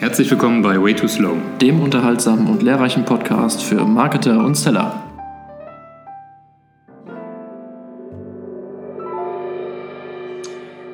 Herzlich 0.00 0.30
willkommen 0.30 0.62
bei 0.62 0.80
Way 0.80 0.94
Too 0.94 1.08
Slow, 1.08 1.36
dem 1.60 1.80
unterhaltsamen 1.80 2.46
und 2.46 2.62
lehrreichen 2.62 3.04
Podcast 3.04 3.64
für 3.64 3.84
Marketer 3.84 4.44
und 4.44 4.54
Seller. 4.54 5.02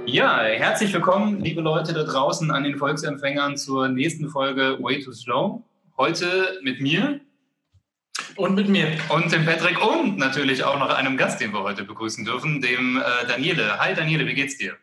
Ja, 0.06 0.40
herzlich 0.44 0.94
willkommen, 0.94 1.42
liebe 1.42 1.60
Leute 1.60 1.92
da 1.92 2.04
draußen 2.04 2.50
an 2.50 2.64
den 2.64 2.78
Volksempfängern 2.78 3.58
zur 3.58 3.88
nächsten 3.88 4.30
Folge 4.30 4.78
Way 4.80 5.00
Too 5.00 5.12
Slow. 5.12 5.62
Heute 5.98 6.58
mit 6.62 6.80
mir. 6.80 7.20
Und 8.36 8.54
mit 8.54 8.70
mir. 8.70 8.86
Und 9.10 9.30
dem 9.30 9.44
Patrick 9.44 9.84
und 9.84 10.16
natürlich 10.16 10.64
auch 10.64 10.78
noch 10.78 10.88
einem 10.88 11.18
Gast, 11.18 11.42
den 11.42 11.52
wir 11.52 11.62
heute 11.62 11.84
begrüßen 11.84 12.24
dürfen, 12.24 12.62
dem 12.62 12.96
äh, 12.96 13.26
Daniele. 13.28 13.78
Hi 13.78 13.94
Daniele, 13.94 14.26
wie 14.26 14.34
geht's 14.34 14.56
dir? 14.56 14.78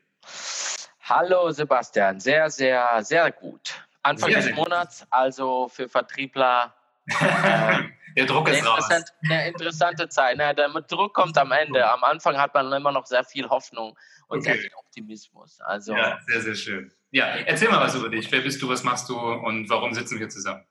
Hallo 1.06 1.50
Sebastian, 1.50 2.20
sehr, 2.20 2.52
sehr, 2.52 3.04
sehr 3.04 3.32
gut. 3.32 3.81
Anfang 4.04 4.32
sehr, 4.32 4.42
des 4.42 4.56
Monats, 4.56 5.06
also 5.10 5.68
für 5.68 5.88
Vertriebler. 5.90 6.74
Äh, 8.14 8.16
der 8.16 8.26
Druck 8.26 8.50
ist 8.50 8.66
raus. 8.66 8.90
Eine 9.24 9.48
interessante 9.48 10.10
Zeit. 10.10 10.36
Ne? 10.36 10.54
Der 10.54 10.68
Druck 10.68 11.14
kommt 11.14 11.38
am 11.38 11.52
Ende. 11.54 11.90
Am 11.90 12.04
Anfang 12.04 12.38
hat 12.38 12.54
man 12.54 12.72
immer 12.74 12.92
noch 12.92 13.06
sehr 13.06 13.24
viel 13.24 13.48
Hoffnung 13.48 13.98
und 14.28 14.40
okay. 14.40 14.52
sehr 14.52 14.62
viel 14.64 14.72
Optimismus. 14.76 15.62
Also, 15.62 15.96
ja, 15.96 16.20
sehr, 16.28 16.42
sehr 16.42 16.56
schön. 16.56 16.94
Ja, 17.12 17.28
erzähl 17.28 17.70
mal 17.70 17.80
was 17.80 17.96
über 17.96 18.10
dich. 18.10 18.30
Wer 18.32 18.42
bist 18.42 18.62
du, 18.62 18.70
was 18.70 18.84
machst 18.84 19.08
du 19.10 19.18
und 19.18 19.70
warum 19.70 19.94
sitzen 19.94 20.20
wir 20.20 20.28
zusammen? 20.30 20.66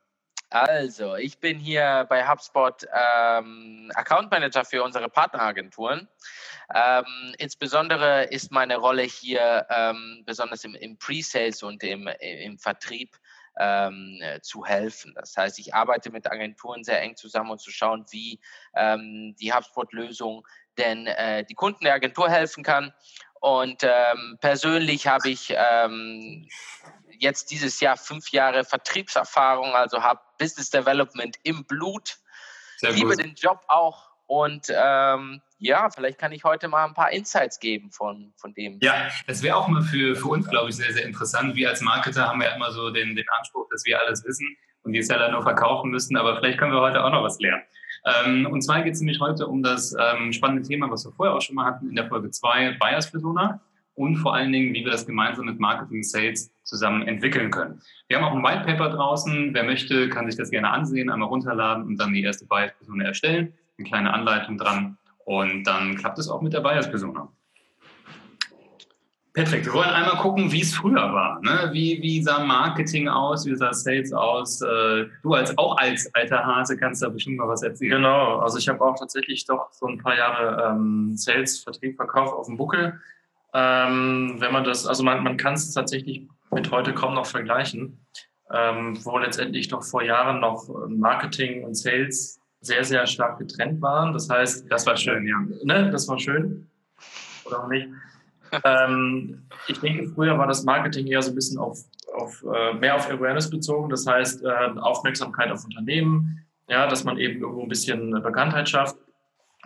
Also, 0.49 1.15
ich 1.15 1.39
bin 1.39 1.59
hier 1.59 2.05
bei 2.09 2.27
HubSpot 2.27 2.85
ähm, 2.93 3.89
Account 3.95 4.29
Manager 4.31 4.65
für 4.65 4.83
unsere 4.83 5.07
Partneragenturen. 5.07 6.09
Ähm, 6.73 7.35
insbesondere 7.37 8.23
ist 8.25 8.51
meine 8.51 8.77
Rolle 8.77 9.03
hier 9.03 9.65
ähm, 9.69 10.23
besonders 10.25 10.63
im, 10.63 10.75
im 10.75 10.97
Pre-Sales 10.97 11.63
und 11.63 11.83
im, 11.83 12.07
im 12.19 12.57
Vertrieb 12.57 13.17
ähm, 13.59 14.21
zu 14.41 14.65
helfen. 14.65 15.13
Das 15.15 15.35
heißt, 15.35 15.59
ich 15.59 15.73
arbeite 15.73 16.11
mit 16.11 16.31
Agenturen 16.31 16.83
sehr 16.83 17.01
eng 17.01 17.15
zusammen, 17.15 17.51
um 17.51 17.59
zu 17.59 17.71
schauen, 17.71 18.05
wie 18.11 18.39
ähm, 18.75 19.35
die 19.39 19.53
HubSpot-Lösung 19.53 20.47
denn 20.77 21.07
äh, 21.07 21.43
die 21.45 21.53
Kunden 21.53 21.83
der 21.83 21.95
Agentur 21.95 22.29
helfen 22.29 22.63
kann. 22.63 22.93
Und 23.41 23.83
ähm, 23.83 24.37
persönlich 24.39 25.07
habe 25.07 25.29
ich 25.29 25.53
ähm, 25.55 26.47
jetzt 27.09 27.51
dieses 27.51 27.79
Jahr 27.79 27.97
fünf 27.97 28.29
Jahre 28.29 28.63
Vertriebserfahrung, 28.63 29.73
also 29.73 30.03
habe 30.03 30.21
Business 30.37 30.69
Development 30.69 31.37
im 31.43 31.65
Blut, 31.65 32.17
Sehr 32.77 32.91
liebe 32.91 33.09
gut. 33.09 33.19
den 33.19 33.33
Job 33.35 33.61
auch 33.67 34.11
und 34.27 34.67
ähm, 34.69 35.41
ja, 35.61 35.89
vielleicht 35.91 36.17
kann 36.17 36.31
ich 36.31 36.43
heute 36.43 36.67
mal 36.67 36.85
ein 36.85 36.93
paar 36.95 37.11
Insights 37.11 37.59
geben 37.59 37.91
von, 37.91 38.33
von 38.35 38.53
dem. 38.53 38.79
Ja, 38.81 39.09
das 39.27 39.43
wäre 39.43 39.55
auch 39.55 39.67
mal 39.67 39.83
für, 39.83 40.15
für 40.15 40.27
uns, 40.27 40.49
glaube 40.49 40.69
ich, 40.69 40.75
sehr, 40.75 40.91
sehr 40.91 41.05
interessant. 41.05 41.55
Wir 41.55 41.69
als 41.69 41.81
Marketer 41.81 42.27
haben 42.27 42.41
ja 42.41 42.55
immer 42.55 42.71
so 42.71 42.89
den, 42.89 43.15
den 43.15 43.25
Anspruch, 43.37 43.67
dass 43.69 43.85
wir 43.85 43.99
alles 44.01 44.25
wissen 44.25 44.47
und 44.83 44.93
die 44.93 45.03
Seller 45.03 45.31
nur 45.31 45.43
verkaufen 45.43 45.91
müssen, 45.91 46.17
aber 46.17 46.37
vielleicht 46.37 46.57
können 46.57 46.73
wir 46.73 46.81
heute 46.81 47.03
auch 47.03 47.11
noch 47.11 47.23
was 47.23 47.39
lernen. 47.39 47.61
Ähm, 48.05 48.47
und 48.47 48.63
zwar 48.63 48.81
geht 48.81 48.93
es 48.93 49.01
nämlich 49.01 49.19
heute 49.19 49.45
um 49.45 49.61
das 49.61 49.95
ähm, 49.99 50.33
spannende 50.33 50.67
Thema, 50.67 50.89
was 50.89 51.05
wir 51.05 51.11
vorher 51.11 51.35
auch 51.35 51.41
schon 51.41 51.55
mal 51.55 51.65
hatten 51.65 51.89
in 51.89 51.95
der 51.95 52.07
Folge 52.07 52.31
2, 52.31 52.77
Buyers 52.79 53.11
Persona 53.11 53.61
und 53.93 54.15
vor 54.17 54.33
allen 54.33 54.51
Dingen, 54.51 54.73
wie 54.73 54.83
wir 54.83 54.91
das 54.91 55.05
gemeinsam 55.05 55.45
mit 55.45 55.59
Marketing 55.59 56.01
Sales 56.01 56.51
zusammen 56.63 57.07
entwickeln 57.07 57.51
können. 57.51 57.81
Wir 58.07 58.17
haben 58.17 58.23
auch 58.23 58.33
ein 58.33 58.43
White 58.43 58.65
Paper 58.65 58.89
draußen. 58.89 59.53
Wer 59.53 59.63
möchte, 59.63 60.09
kann 60.09 60.25
sich 60.25 60.37
das 60.37 60.49
gerne 60.49 60.71
ansehen, 60.71 61.11
einmal 61.11 61.29
runterladen 61.29 61.85
und 61.85 61.97
dann 61.97 62.13
die 62.13 62.23
erste 62.23 62.47
Buyers 62.47 62.73
Persona 62.77 63.03
erstellen. 63.03 63.53
Eine 63.77 63.87
kleine 63.87 64.13
Anleitung 64.13 64.57
dran. 64.57 64.97
Und 65.31 65.63
dann 65.63 65.95
klappt 65.95 66.19
es 66.19 66.27
auch 66.27 66.41
mit 66.41 66.51
der 66.51 66.59
Buyers 66.59 66.89
Persona. 66.89 67.29
Perfekt. 69.31 69.65
Wir 69.65 69.73
wollen 69.73 69.89
einmal 69.89 70.17
gucken, 70.17 70.51
wie 70.51 70.59
es 70.59 70.75
früher 70.75 71.13
war. 71.13 71.39
Ne? 71.41 71.69
Wie, 71.71 72.01
wie 72.01 72.21
sah 72.21 72.43
Marketing 72.43 73.07
aus? 73.07 73.45
Wie 73.45 73.55
sah 73.55 73.71
Sales 73.71 74.11
aus? 74.11 74.61
Äh, 74.61 75.05
du 75.23 75.33
als 75.33 75.57
auch 75.57 75.77
als 75.77 76.13
alter 76.15 76.45
Hase 76.45 76.75
kannst 76.75 77.01
da 77.01 77.07
bestimmt 77.07 77.37
mal 77.37 77.47
was 77.47 77.63
erzählen. 77.63 77.91
Genau. 77.91 78.39
Also 78.39 78.57
ich 78.57 78.67
habe 78.67 78.81
auch 78.81 78.99
tatsächlich 78.99 79.45
doch 79.45 79.71
so 79.71 79.87
ein 79.87 79.99
paar 79.99 80.17
Jahre 80.17 80.69
ähm, 80.69 81.15
Sales, 81.15 81.59
Vertrieb, 81.59 81.95
Verkauf 81.95 82.33
auf 82.33 82.47
dem 82.47 82.57
Buckel. 82.57 82.99
Ähm, 83.53 84.35
wenn 84.39 84.51
man 84.51 84.65
das, 84.65 84.85
also 84.85 85.01
man, 85.01 85.23
man 85.23 85.37
kann 85.37 85.53
es 85.53 85.73
tatsächlich 85.73 86.27
mit 86.51 86.69
heute 86.71 86.93
kaum 86.93 87.13
noch 87.13 87.25
vergleichen, 87.25 88.05
ähm, 88.51 88.99
wo 89.05 89.17
letztendlich 89.17 89.71
noch 89.71 89.83
vor 89.83 90.03
Jahren 90.03 90.41
noch 90.41 90.67
Marketing 90.89 91.63
und 91.63 91.75
Sales 91.75 92.40
sehr, 92.61 92.83
sehr 92.83 93.05
stark 93.07 93.39
getrennt 93.39 93.81
waren. 93.81 94.13
Das 94.13 94.29
heißt, 94.29 94.71
das 94.71 94.85
war 94.85 94.95
schön, 94.95 95.27
ja. 95.27 95.39
Ne, 95.63 95.91
das 95.91 96.07
war 96.07 96.19
schön. 96.19 96.69
Oder 97.45 97.63
auch 97.63 97.67
nicht. 97.67 97.89
ähm, 98.63 99.43
ich 99.67 99.79
denke, 99.79 100.07
früher 100.07 100.37
war 100.37 100.47
das 100.47 100.63
Marketing 100.63 101.07
eher 101.07 101.21
so 101.21 101.31
ein 101.31 101.35
bisschen 101.35 101.57
auf, 101.57 101.79
auf 102.13 102.43
äh, 102.43 102.73
mehr 102.73 102.95
auf 102.95 103.09
Awareness 103.09 103.49
bezogen. 103.49 103.89
Das 103.89 104.05
heißt, 104.05 104.43
äh, 104.43 104.79
Aufmerksamkeit 104.79 105.51
auf 105.51 105.63
Unternehmen, 105.63 106.45
ja, 106.69 106.87
dass 106.87 107.03
man 107.03 107.17
eben 107.17 107.41
irgendwo 107.41 107.63
ein 107.63 107.69
bisschen 107.69 108.11
Bekanntheit 108.21 108.69
schafft. 108.69 108.97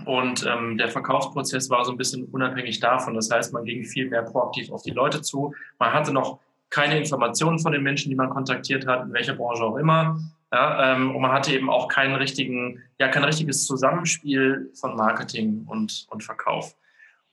Und 0.05 0.45
ähm, 0.45 0.77
der 0.77 0.89
Verkaufsprozess 0.89 1.69
war 1.69 1.85
so 1.85 1.91
ein 1.91 1.97
bisschen 1.97 2.25
unabhängig 2.25 2.79
davon. 2.79 3.13
Das 3.13 3.31
heißt, 3.31 3.53
man 3.53 3.63
ging 3.63 3.83
viel 3.85 4.09
mehr 4.09 4.23
proaktiv 4.23 4.71
auf 4.71 4.83
die 4.83 4.91
Leute 4.91 5.21
zu. 5.21 5.53
Man 5.79 5.93
hatte 5.93 6.11
noch 6.11 6.39
keine 6.69 6.97
Informationen 6.97 7.59
von 7.59 7.71
den 7.71 7.83
Menschen, 7.83 8.09
die 8.09 8.15
man 8.15 8.29
kontaktiert 8.29 8.85
hat, 8.87 9.05
in 9.05 9.13
welcher 9.13 9.33
Branche 9.33 9.63
auch 9.63 9.77
immer. 9.77 10.19
Ja, 10.51 10.93
ähm, 10.93 11.15
und 11.15 11.21
man 11.21 11.31
hatte 11.31 11.53
eben 11.53 11.69
auch 11.69 11.87
keinen 11.87 12.15
richtigen, 12.15 12.81
ja, 12.99 13.07
kein 13.07 13.23
richtiges 13.23 13.65
Zusammenspiel 13.65 14.71
von 14.79 14.95
Marketing 14.95 15.65
und, 15.67 16.07
und 16.09 16.23
Verkauf. 16.23 16.75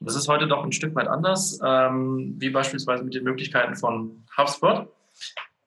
Und 0.01 0.07
das 0.07 0.17
ist 0.17 0.29
heute 0.29 0.49
doch 0.49 0.65
ein 0.65 0.73
Stück 0.73 0.95
weit 0.95 1.07
anders, 1.07 1.61
ähm, 1.65 2.35
wie 2.39 2.51
beispielsweise 2.51 3.05
mit 3.05 3.15
den 3.15 3.23
Möglichkeiten 3.23 3.77
von 3.77 4.25
HubSpot, 4.37 4.89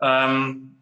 ähm, 0.02 0.76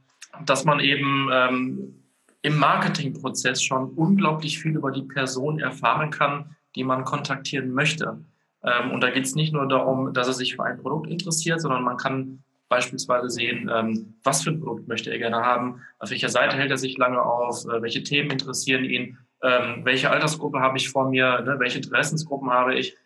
dass 0.46 0.66
man 0.66 0.80
eben 0.80 1.30
ähm, 1.32 2.04
im 2.42 2.58
Marketingprozess 2.58 3.62
schon 3.62 3.92
unglaublich 3.92 4.60
viel 4.60 4.76
über 4.76 4.92
die 4.92 5.04
Person 5.04 5.60
erfahren 5.60 6.10
kann, 6.10 6.56
die 6.76 6.84
man 6.84 7.04
kontaktieren 7.04 7.72
möchte. 7.72 8.24
Ähm, 8.64 8.92
und 8.92 9.02
da 9.02 9.12
geht 9.12 9.26
es 9.26 9.36
nicht 9.36 9.54
nur 9.54 9.68
darum, 9.68 10.14
dass 10.14 10.28
er 10.28 10.34
sich 10.34 10.56
für 10.56 10.64
ein 10.64 10.78
Produkt 10.78 11.10
interessiert, 11.10 11.62
sondern 11.62 11.84
man 11.84 11.98
kann 11.98 12.44
beispielsweise 12.74 13.30
sehen, 13.30 13.70
ähm, 13.72 14.16
was 14.24 14.42
für 14.42 14.50
ein 14.50 14.60
Produkt 14.60 14.88
möchte 14.88 15.12
er 15.12 15.20
gerne 15.20 15.38
haben, 15.38 15.82
auf 16.00 16.10
welcher 16.10 16.30
Seite 16.30 16.58
hält 16.58 16.72
er 16.72 16.78
sich 16.78 16.98
lange 16.98 17.22
auf, 17.22 17.66
äh, 17.66 17.82
welche 17.84 18.02
Themen 18.02 18.32
interessieren 18.32 18.84
ihn, 18.84 19.20
ähm, 19.44 19.82
welche 19.84 20.10
Altersgruppe 20.10 20.60
habe 20.60 20.78
ich 20.78 20.90
vor 20.90 21.08
mir, 21.08 21.42
ne, 21.42 21.60
welche 21.60 21.78
Interessensgruppen 21.78 22.50
habe 22.50 22.74
ich, 22.74 22.98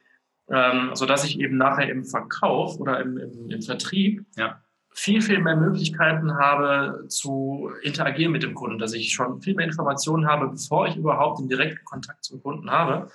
ähm, 0.50 0.92
sodass 0.94 1.26
ich 1.26 1.38
eben 1.42 1.58
nachher 1.58 1.90
im 1.90 2.06
Verkauf 2.06 2.80
oder 2.80 3.02
im, 3.02 3.18
im, 3.18 3.50
im 3.50 3.62
Vertrieb 3.62 4.26
ja. 4.38 4.62
viel, 4.94 5.22
viel 5.22 5.40
mehr 5.40 5.58
Möglichkeiten 5.58 6.38
habe 6.38 7.04
zu 7.10 7.70
interagieren 7.82 8.32
mit 8.32 8.44
dem 8.44 8.54
Kunden, 8.54 8.80
dass 8.80 8.94
ich 8.94 9.12
schon 9.12 9.42
viel 9.42 9.56
mehr 9.56 9.66
Informationen 9.66 10.28
habe, 10.28 10.48
bevor 10.48 10.88
ich 10.88 10.96
überhaupt 10.96 11.40
den 11.42 11.50
direkten 11.50 11.84
Kontakt 11.84 12.24
zum 12.24 12.42
Kunden 12.42 12.72
habe 12.72 13.12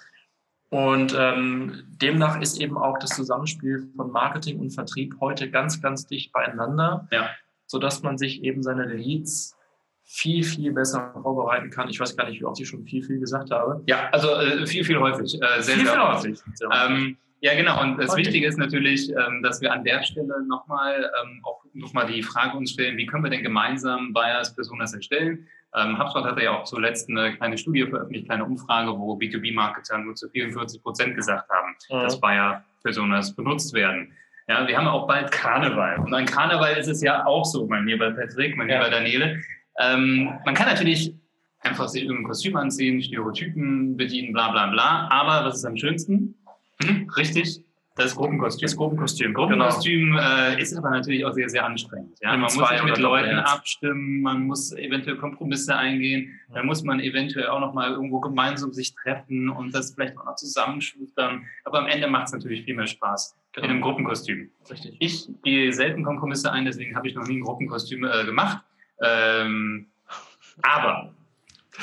und 0.72 1.14
ähm, 1.18 1.84
demnach 2.00 2.40
ist 2.40 2.58
eben 2.58 2.78
auch 2.78 2.98
das 2.98 3.10
Zusammenspiel 3.10 3.90
von 3.94 4.10
Marketing 4.10 4.58
und 4.58 4.70
Vertrieb 4.70 5.16
heute 5.20 5.50
ganz, 5.50 5.82
ganz 5.82 6.06
dicht 6.06 6.32
beieinander, 6.32 7.06
ja. 7.10 7.28
sodass 7.66 8.02
man 8.02 8.16
sich 8.16 8.42
eben 8.42 8.62
seine 8.62 8.86
Leads 8.86 9.54
viel, 10.02 10.42
viel 10.42 10.72
besser 10.72 11.12
vorbereiten 11.20 11.68
kann. 11.68 11.90
Ich 11.90 12.00
weiß 12.00 12.16
gar 12.16 12.26
nicht, 12.26 12.40
wie 12.40 12.46
oft 12.46 12.58
ich 12.58 12.66
schon 12.66 12.84
viel, 12.84 13.02
viel 13.02 13.20
gesagt 13.20 13.50
habe. 13.50 13.82
Ja, 13.86 14.08
also 14.12 14.30
äh, 14.30 14.66
viel, 14.66 14.82
viel 14.82 14.98
häufig. 14.98 15.34
Äh, 15.34 15.60
sehr, 15.60 15.76
viel, 15.76 15.84
sehr 15.84 15.92
viel 15.92 16.00
häufig. 16.00 16.40
Ähm, 16.72 17.18
ja, 17.40 17.54
genau. 17.54 17.82
Und 17.82 17.98
das 17.98 18.12
häufig. 18.12 18.28
Wichtige 18.28 18.46
ist 18.46 18.56
natürlich, 18.56 19.10
ähm, 19.10 19.42
dass 19.42 19.60
wir 19.60 19.74
an 19.74 19.84
der 19.84 20.02
Stelle 20.04 20.42
nochmal 20.48 21.10
ähm, 21.22 21.40
auch 21.44 21.62
nochmal 21.74 22.06
die 22.06 22.22
Frage 22.22 22.56
uns 22.56 22.70
stellen, 22.70 22.96
wie 22.96 23.04
können 23.04 23.24
wir 23.24 23.30
denn 23.30 23.42
gemeinsam 23.42 24.14
Buyers 24.14 24.54
Personas 24.54 24.94
erstellen? 24.94 25.46
Ähm, 25.74 25.98
HubSpot 25.98 26.24
hat 26.24 26.40
ja 26.40 26.50
auch 26.58 26.64
zuletzt 26.64 27.08
eine 27.08 27.34
kleine 27.36 27.56
Studie 27.56 27.86
veröffentlicht, 27.86 28.26
kleine 28.26 28.44
Umfrage, 28.44 28.90
wo 28.98 29.16
B2B-Marketer 29.18 29.98
nur 29.98 30.14
zu 30.14 30.28
44 30.28 30.82
Prozent 30.82 31.16
gesagt 31.16 31.48
haben, 31.48 31.74
mhm. 31.90 32.02
dass 32.02 32.20
Buyer-Personas 32.20 33.34
benutzt 33.34 33.72
werden. 33.72 34.12
Ja, 34.48 34.66
wir 34.66 34.76
haben 34.76 34.88
auch 34.88 35.06
bald 35.06 35.30
Karneval. 35.30 36.00
Und 36.00 36.12
an 36.12 36.26
Karneval 36.26 36.76
ist 36.76 36.88
es 36.88 37.00
ja 37.00 37.24
auch 37.24 37.44
so, 37.44 37.66
mein 37.66 37.86
lieber 37.86 38.10
Patrick, 38.10 38.56
mein 38.56 38.68
ja. 38.68 38.78
lieber 38.78 38.90
Daniele. 38.90 39.40
Ähm, 39.78 40.32
man 40.44 40.54
kann 40.54 40.66
natürlich 40.66 41.14
einfach 41.60 41.88
sich 41.88 42.02
irgendein 42.02 42.26
Kostüm 42.26 42.56
anziehen, 42.56 43.00
Stereotypen 43.00 43.96
bedienen, 43.96 44.32
bla 44.32 44.50
bla 44.50 44.66
bla. 44.66 45.08
Aber 45.10 45.46
was 45.46 45.56
ist 45.56 45.64
am 45.64 45.76
schönsten? 45.76 46.34
Hm, 46.82 47.08
richtig, 47.16 47.64
das 47.96 48.16
Gruppenkostüm. 48.16 48.66
Das 48.66 48.76
Gruppenkostüm. 48.76 49.34
Gruppenkostüm 49.34 50.12
genau. 50.12 50.20
äh, 50.20 50.60
ist 50.60 50.74
aber 50.76 50.90
natürlich 50.90 51.24
auch 51.24 51.32
sehr, 51.32 51.48
sehr 51.48 51.64
anstrengend. 51.64 52.18
Ja? 52.20 52.30
Man 52.30 52.40
muss 52.40 52.54
sich 52.54 52.82
mit 52.84 52.98
Leuten 52.98 53.36
abstimmen, 53.38 54.22
man 54.22 54.46
muss 54.46 54.72
eventuell 54.72 55.16
Kompromisse 55.16 55.76
eingehen, 55.76 56.40
ja. 56.48 56.56
dann 56.56 56.66
muss 56.66 56.82
man 56.82 57.00
eventuell 57.00 57.48
auch 57.48 57.60
noch 57.60 57.74
mal 57.74 57.90
irgendwo 57.90 58.20
gemeinsam 58.20 58.72
sich 58.72 58.94
treffen 58.94 59.48
und 59.48 59.74
das 59.74 59.94
vielleicht 59.94 60.16
auch 60.18 60.24
noch 60.24 60.36
zusammenschustern. 60.36 61.46
Aber 61.64 61.80
am 61.80 61.86
Ende 61.86 62.08
macht 62.08 62.26
es 62.26 62.32
natürlich 62.32 62.64
viel 62.64 62.74
mehr 62.74 62.86
Spaß 62.86 63.36
genau. 63.52 63.64
in 63.64 63.70
einem 63.70 63.80
Gruppenkostüm. 63.82 64.50
Richtig. 64.70 64.96
Ich 64.98 65.28
gehe 65.42 65.72
selten 65.72 66.04
Kompromisse 66.04 66.50
ein, 66.50 66.64
deswegen 66.64 66.96
habe 66.96 67.08
ich 67.08 67.14
noch 67.14 67.26
nie 67.26 67.38
ein 67.38 67.42
Gruppenkostüm 67.42 68.04
äh, 68.04 68.24
gemacht. 68.24 68.64
Ähm, 69.02 69.88
aber 70.62 71.14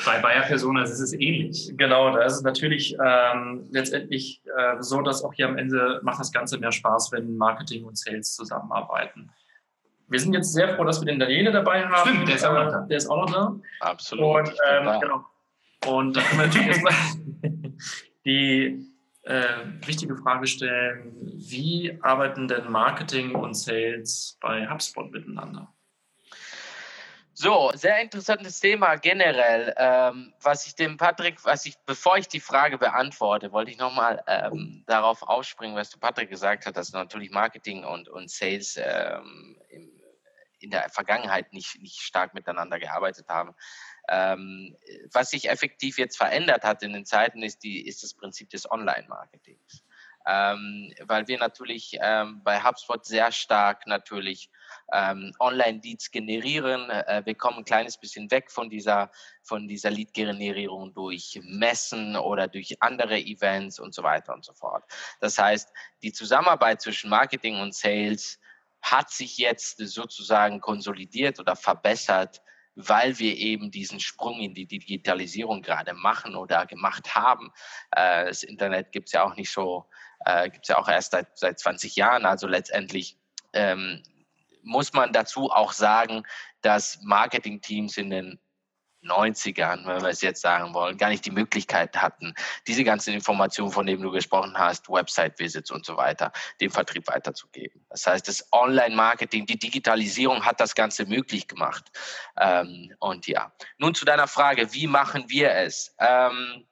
bei 0.04 0.18
Bayer 0.20 0.42
Personas 0.42 0.90
ist 0.90 1.00
es 1.00 1.12
ähnlich. 1.12 1.72
Genau, 1.76 2.14
da 2.14 2.22
ist 2.22 2.34
es 2.34 2.42
natürlich 2.42 2.96
ähm, 3.04 3.66
letztendlich 3.70 4.40
äh, 4.56 4.76
so, 4.80 5.02
dass 5.02 5.24
auch 5.24 5.34
hier 5.34 5.48
am 5.48 5.58
Ende 5.58 6.00
macht 6.02 6.20
das 6.20 6.32
Ganze 6.32 6.58
mehr 6.58 6.72
Spaß, 6.72 7.10
wenn 7.12 7.36
Marketing 7.36 7.84
und 7.84 7.98
Sales 7.98 8.34
zusammenarbeiten. 8.34 9.30
wir 10.08 10.20
sind 10.20 10.32
jetzt 10.32 10.52
sehr 10.52 10.76
froh, 10.76 10.84
dass 10.84 11.00
wir 11.00 11.06
den 11.06 11.18
Daniele 11.18 11.50
dabei 11.50 11.86
haben. 11.86 12.10
Stimmt, 12.10 12.28
der 12.28 12.36
ist 12.36 12.44
auch 12.44 12.54
noch 12.54 12.70
da. 12.70 12.80
Der 12.82 12.96
ist 12.96 13.08
auch 13.08 13.26
noch 13.26 13.32
da. 13.32 13.60
Absolut. 13.80 14.48
Und, 14.48 14.54
ähm, 14.70 15.00
genau. 15.00 15.24
Und 15.86 16.16
da 16.16 16.20
können 16.22 16.40
wir 16.40 16.46
natürlich 16.46 16.68
erstmal 16.68 16.94
die 18.24 18.86
äh, 19.24 19.42
wichtige 19.86 20.16
Frage 20.16 20.46
stellen, 20.46 21.16
wie 21.20 21.98
arbeiten 22.02 22.48
denn 22.48 22.70
Marketing 22.70 23.34
und 23.34 23.54
Sales 23.54 24.38
bei 24.40 24.68
HubSpot 24.68 25.10
miteinander? 25.10 25.72
So, 27.42 27.72
sehr 27.72 28.02
interessantes 28.02 28.60
Thema 28.60 28.96
generell. 28.96 29.72
Ähm, 29.78 30.34
was 30.42 30.66
ich 30.66 30.74
dem 30.74 30.98
Patrick, 30.98 31.42
was 31.42 31.64
ich, 31.64 31.78
bevor 31.86 32.18
ich 32.18 32.28
die 32.28 32.38
Frage 32.38 32.76
beantworte, 32.76 33.50
wollte 33.50 33.70
ich 33.70 33.78
nochmal 33.78 34.22
ähm, 34.26 34.84
darauf 34.86 35.22
aufspringen, 35.22 35.74
was 35.74 35.88
du 35.88 35.98
Patrick 35.98 36.28
gesagt 36.28 36.66
hat, 36.66 36.76
dass 36.76 36.92
natürlich 36.92 37.30
Marketing 37.30 37.82
und, 37.82 38.10
und 38.10 38.30
Sales 38.30 38.78
ähm, 38.78 39.58
im, 39.70 39.90
in 40.58 40.70
der 40.70 40.90
Vergangenheit 40.90 41.54
nicht, 41.54 41.80
nicht 41.80 42.02
stark 42.02 42.34
miteinander 42.34 42.78
gearbeitet 42.78 43.26
haben. 43.30 43.54
Ähm, 44.10 44.76
was 45.10 45.30
sich 45.30 45.48
effektiv 45.48 45.96
jetzt 45.96 46.18
verändert 46.18 46.62
hat 46.62 46.82
in 46.82 46.92
den 46.92 47.06
Zeiten, 47.06 47.42
ist, 47.42 47.62
die, 47.62 47.88
ist 47.88 48.02
das 48.02 48.12
Prinzip 48.12 48.50
des 48.50 48.70
Online-Marketings. 48.70 49.82
Ähm, 50.30 50.92
weil 51.06 51.26
wir 51.26 51.38
natürlich 51.38 51.98
ähm, 52.00 52.40
bei 52.44 52.62
HubSpot 52.62 53.04
sehr 53.04 53.32
stark 53.32 53.84
natürlich 53.88 54.48
ähm, 54.92 55.32
Online-Leads 55.40 56.12
generieren. 56.12 56.88
Äh, 56.88 57.22
wir 57.24 57.34
kommen 57.34 57.58
ein 57.58 57.64
kleines 57.64 57.98
bisschen 57.98 58.30
weg 58.30 58.52
von 58.52 58.70
dieser, 58.70 59.10
von 59.42 59.66
dieser 59.66 59.90
Lead-Generierung 59.90 60.94
durch 60.94 61.40
Messen 61.42 62.16
oder 62.16 62.46
durch 62.46 62.80
andere 62.80 63.18
Events 63.18 63.80
und 63.80 63.92
so 63.92 64.04
weiter 64.04 64.32
und 64.32 64.44
so 64.44 64.52
fort. 64.52 64.84
Das 65.20 65.36
heißt, 65.36 65.72
die 66.02 66.12
Zusammenarbeit 66.12 66.80
zwischen 66.80 67.10
Marketing 67.10 67.60
und 67.60 67.74
Sales 67.74 68.38
hat 68.82 69.10
sich 69.10 69.36
jetzt 69.36 69.78
sozusagen 69.78 70.60
konsolidiert 70.60 71.40
oder 71.40 71.56
verbessert, 71.56 72.40
weil 72.76 73.18
wir 73.18 73.36
eben 73.36 73.72
diesen 73.72 73.98
Sprung 73.98 74.38
in 74.38 74.54
die 74.54 74.66
Digitalisierung 74.66 75.60
gerade 75.60 75.92
machen 75.92 76.36
oder 76.36 76.66
gemacht 76.66 77.16
haben. 77.16 77.52
Äh, 77.90 78.26
das 78.26 78.44
Internet 78.44 78.92
gibt 78.92 79.08
es 79.08 79.12
ja 79.12 79.24
auch 79.24 79.34
nicht 79.34 79.50
so, 79.50 79.88
äh, 80.24 80.50
gibt 80.50 80.64
es 80.64 80.68
ja 80.68 80.78
auch 80.78 80.88
erst 80.88 81.12
seit, 81.12 81.38
seit 81.38 81.58
20 81.58 81.96
Jahren. 81.96 82.26
Also 82.26 82.46
letztendlich 82.46 83.18
ähm, 83.52 84.02
muss 84.62 84.92
man 84.92 85.12
dazu 85.12 85.50
auch 85.50 85.72
sagen, 85.72 86.22
dass 86.62 86.98
Marketingteams 87.02 87.96
in 87.96 88.10
den 88.10 88.38
90ern, 89.02 89.86
wenn 89.86 90.02
wir 90.02 90.10
es 90.10 90.20
jetzt 90.20 90.42
sagen 90.42 90.74
wollen, 90.74 90.98
gar 90.98 91.08
nicht 91.08 91.24
die 91.24 91.30
Möglichkeit 91.30 91.96
hatten, 91.96 92.34
diese 92.66 92.84
ganzen 92.84 93.14
Informationen, 93.14 93.70
von 93.70 93.86
denen 93.86 94.02
du 94.02 94.10
gesprochen 94.10 94.58
hast, 94.58 94.88
Website-Visits 94.88 95.70
und 95.70 95.86
so 95.86 95.96
weiter, 95.96 96.32
dem 96.60 96.70
Vertrieb 96.70 97.08
weiterzugeben. 97.08 97.84
Das 97.88 98.06
heißt, 98.06 98.28
das 98.28 98.46
Online-Marketing, 98.52 99.46
die 99.46 99.58
Digitalisierung 99.58 100.44
hat 100.44 100.60
das 100.60 100.74
Ganze 100.74 101.06
möglich 101.06 101.48
gemacht. 101.48 101.90
Ähm, 102.36 102.94
und 102.98 103.26
ja, 103.26 103.52
nun 103.78 103.94
zu 103.94 104.04
deiner 104.04 104.28
Frage, 104.28 104.72
wie 104.74 104.86
machen 104.86 105.24
wir 105.28 105.54
es? 105.54 105.94
Ähm, 105.98 106.66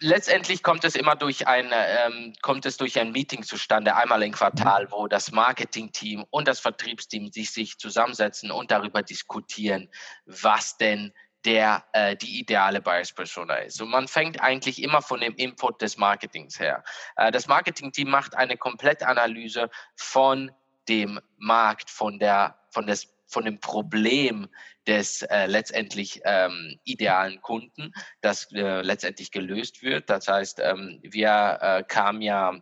letztendlich 0.00 0.62
kommt 0.62 0.84
es 0.84 0.96
immer 0.96 1.14
durch 1.14 1.46
ein, 1.46 1.70
ähm, 1.72 2.32
kommt 2.42 2.66
es 2.66 2.76
durch 2.76 2.98
ein 2.98 3.12
Meeting 3.12 3.42
zustande, 3.42 3.94
einmal 3.94 4.22
im 4.22 4.32
Quartal, 4.32 4.90
wo 4.90 5.06
das 5.06 5.30
Marketing-Team 5.30 6.24
und 6.30 6.48
das 6.48 6.60
Vertriebsteam 6.60 7.30
sich, 7.30 7.52
sich 7.52 7.78
zusammensetzen 7.78 8.50
und 8.50 8.70
darüber 8.70 9.02
diskutieren, 9.02 9.88
was 10.24 10.76
denn 10.76 11.12
der 11.44 11.84
äh, 11.92 12.16
die 12.16 12.38
ideale 12.40 12.82
Buyers 12.82 13.12
Persona 13.12 13.54
ist. 13.56 13.80
Und 13.80 13.90
man 13.90 14.08
fängt 14.08 14.40
eigentlich 14.40 14.82
immer 14.82 15.00
von 15.00 15.20
dem 15.20 15.34
Input 15.36 15.80
des 15.80 15.96
Marketings 15.96 16.58
her. 16.58 16.84
Äh, 17.16 17.30
das 17.30 17.46
Marketing-Team 17.46 18.10
macht 18.10 18.34
eine 18.34 18.56
Komplettanalyse 18.56 19.70
von 19.96 20.50
dem 20.88 21.20
Markt, 21.38 21.88
von 21.90 22.18
der 22.18 22.58
von 22.70 22.86
des 22.86 23.08
von 23.30 23.44
dem 23.44 23.60
Problem 23.60 24.48
des 24.86 25.22
äh, 25.22 25.46
letztendlich 25.46 26.20
ähm, 26.24 26.78
idealen 26.84 27.40
Kunden, 27.40 27.92
das 28.20 28.50
äh, 28.52 28.82
letztendlich 28.82 29.30
gelöst 29.30 29.82
wird. 29.82 30.10
Das 30.10 30.28
heißt, 30.28 30.60
ähm, 30.62 30.98
wir 31.02 31.58
äh, 31.60 31.84
kamen 31.86 32.22
ja 32.22 32.60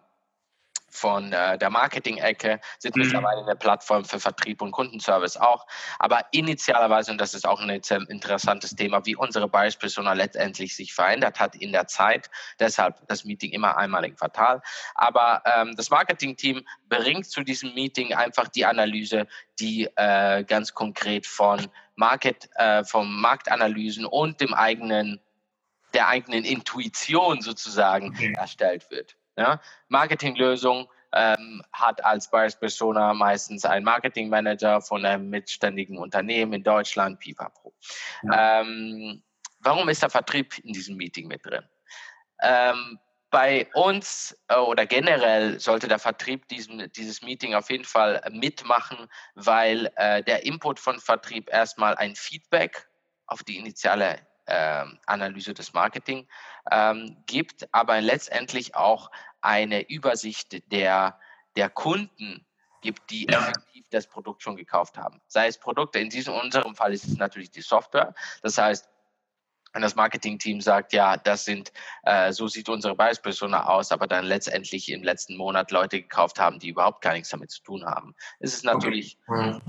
von 0.90 1.32
äh, 1.32 1.58
der 1.58 1.70
Marketing-Ecke, 1.70 2.61
sind 2.79 2.96
mhm. 2.96 3.02
mittlerweile 3.02 3.43
eine 3.43 3.56
Plattform 3.56 4.05
für 4.05 4.20
Vertrieb 4.20 4.62
und 4.62 4.73
Kundenservice 4.73 5.37
auch. 5.37 5.67
Aber 5.99 6.20
initialerweise, 6.32 7.11
und 7.11 7.20
das 7.20 7.35
ist 7.35 7.46
auch 7.46 7.61
ein 7.61 7.70
interessantes 7.70 8.75
Thema, 8.75 9.05
wie 9.06 9.17
unsere 9.17 9.49
Buyers-Persona 9.49 10.12
letztendlich 10.12 10.75
sich 10.75 10.94
verändert 10.94 11.40
hat 11.40 11.56
in 11.56 11.73
der 11.73 11.87
Zeit. 11.87 12.31
Deshalb 12.58 13.06
das 13.08 13.25
Meeting 13.25 13.52
immer 13.52 13.76
einmal 13.76 14.05
im 14.05 14.17
Quartal. 14.17 14.62
Aber 14.94 15.43
ähm, 15.44 15.75
das 15.76 15.90
Marketing-Team 15.90 16.64
bringt 16.88 17.26
zu 17.26 17.43
diesem 17.43 17.75
Meeting 17.75 18.14
einfach 18.14 18.49
die 18.49 18.64
Analyse, 18.64 19.26
die 19.61 19.88
äh, 19.96 20.44
ganz 20.44 20.75
konkret 20.75 21.26
von 21.26 21.69
Market, 21.96 22.49
äh, 22.55 22.85
vom 22.85 23.20
Marktanalysen 23.20 24.06
und 24.06 24.40
dem 24.40 24.55
eigenen 24.55 25.20
der 25.94 26.08
eigenen 26.08 26.44
Intuition 26.44 27.40
sozusagen 27.40 28.11
okay. 28.11 28.35
erstellt 28.37 28.90
wird. 28.90 29.17
Ja? 29.38 29.61
Marketinglösung 29.88 30.88
ähm, 31.12 31.62
hat 31.73 32.05
als 32.05 32.31
Buyers 32.31 32.58
Persona 32.58 33.14
meistens 33.14 33.64
ein 33.64 33.85
Marketingmanager 33.85 34.81
von 34.82 35.05
einem 35.05 35.31
mitständigen 35.31 35.96
Unternehmen 35.96 36.52
in 36.52 36.62
Deutschland, 36.62 37.19
Pipapo. 37.20 37.73
Ja. 38.25 38.61
Ähm, 38.61 39.23
warum 39.61 39.88
ist 39.88 40.02
der 40.02 40.11
Vertrieb 40.11 40.58
in 40.58 40.73
diesem 40.73 40.96
Meeting 40.96 41.29
mit 41.29 41.46
drin? 41.46 41.64
Ähm, 42.43 42.99
bei 43.31 43.69
uns 43.75 44.37
äh, 44.49 44.56
oder 44.56 44.87
generell 44.87 45.61
sollte 45.61 45.88
der 45.88 45.99
Vertrieb 45.99 46.49
diesen, 46.49 46.90
dieses 46.93 47.23
Meeting 47.23 47.55
auf 47.55 47.70
jeden 47.70 47.85
Fall 47.85 48.23
mitmachen, 48.31 49.08
weil 49.35 49.90
äh, 49.96 50.23
der 50.23 50.44
Input 50.44 50.81
von 50.81 50.99
Vertrieb 50.99 51.50
erstmal 51.50 51.94
ein 51.96 52.17
Feedback 52.17 52.88
auf 53.26 53.43
die 53.44 53.58
initiale 53.58 54.19
äh, 54.49 54.85
Analyse 55.06 55.52
des 55.52 55.75
Marketing 55.75 56.26
ähm, 56.70 57.23
gibt, 57.26 57.69
aber 57.73 58.00
letztendlich 58.00 58.75
auch 58.75 59.11
eine 59.40 59.88
Übersicht 59.88 60.70
der, 60.73 61.19
der 61.56 61.70
Kunden 61.70 62.46
gibt, 62.81 63.11
die 63.11 63.26
ja. 63.31 63.40
effektiv 63.40 63.87
das 63.90 64.06
Produkt 64.06 64.43
schon 64.43 64.56
gekauft 64.56 64.96
haben. 64.96 65.20
Sei 65.26 65.46
es 65.46 65.58
Produkte, 65.58 65.99
in 65.99 66.11
diesem 66.11 66.35
unserem 66.35 66.75
Fall 66.75 66.93
ist 66.93 67.06
es 67.06 67.17
natürlich 67.17 67.50
die 67.50 67.61
Software. 67.61 68.14
Das 68.43 68.58
heißt, 68.58 68.88
wenn 69.73 69.82
das 69.82 69.94
Marketing-Team 69.94 70.61
sagt, 70.61 70.93
ja, 70.93 71.17
das 71.17 71.44
sind, 71.44 71.73
äh, 72.02 72.32
so 72.32 72.49
sieht 72.49 72.69
unsere 72.69 72.96
Bias-Persona 72.96 73.67
aus, 73.67 73.93
aber 73.93 74.06
dann 74.06 74.25
letztendlich 74.25 74.90
im 74.90 75.02
letzten 75.02 75.37
Monat 75.37 75.70
Leute 75.70 76.00
gekauft 76.00 76.40
haben, 76.40 76.58
die 76.58 76.69
überhaupt 76.69 77.02
gar 77.02 77.12
nichts 77.12 77.29
damit 77.29 77.50
zu 77.50 77.62
tun 77.62 77.85
haben, 77.85 78.14
ist 78.40 78.54
es 78.54 78.62
natürlich 78.62 79.18
okay. 79.26 79.61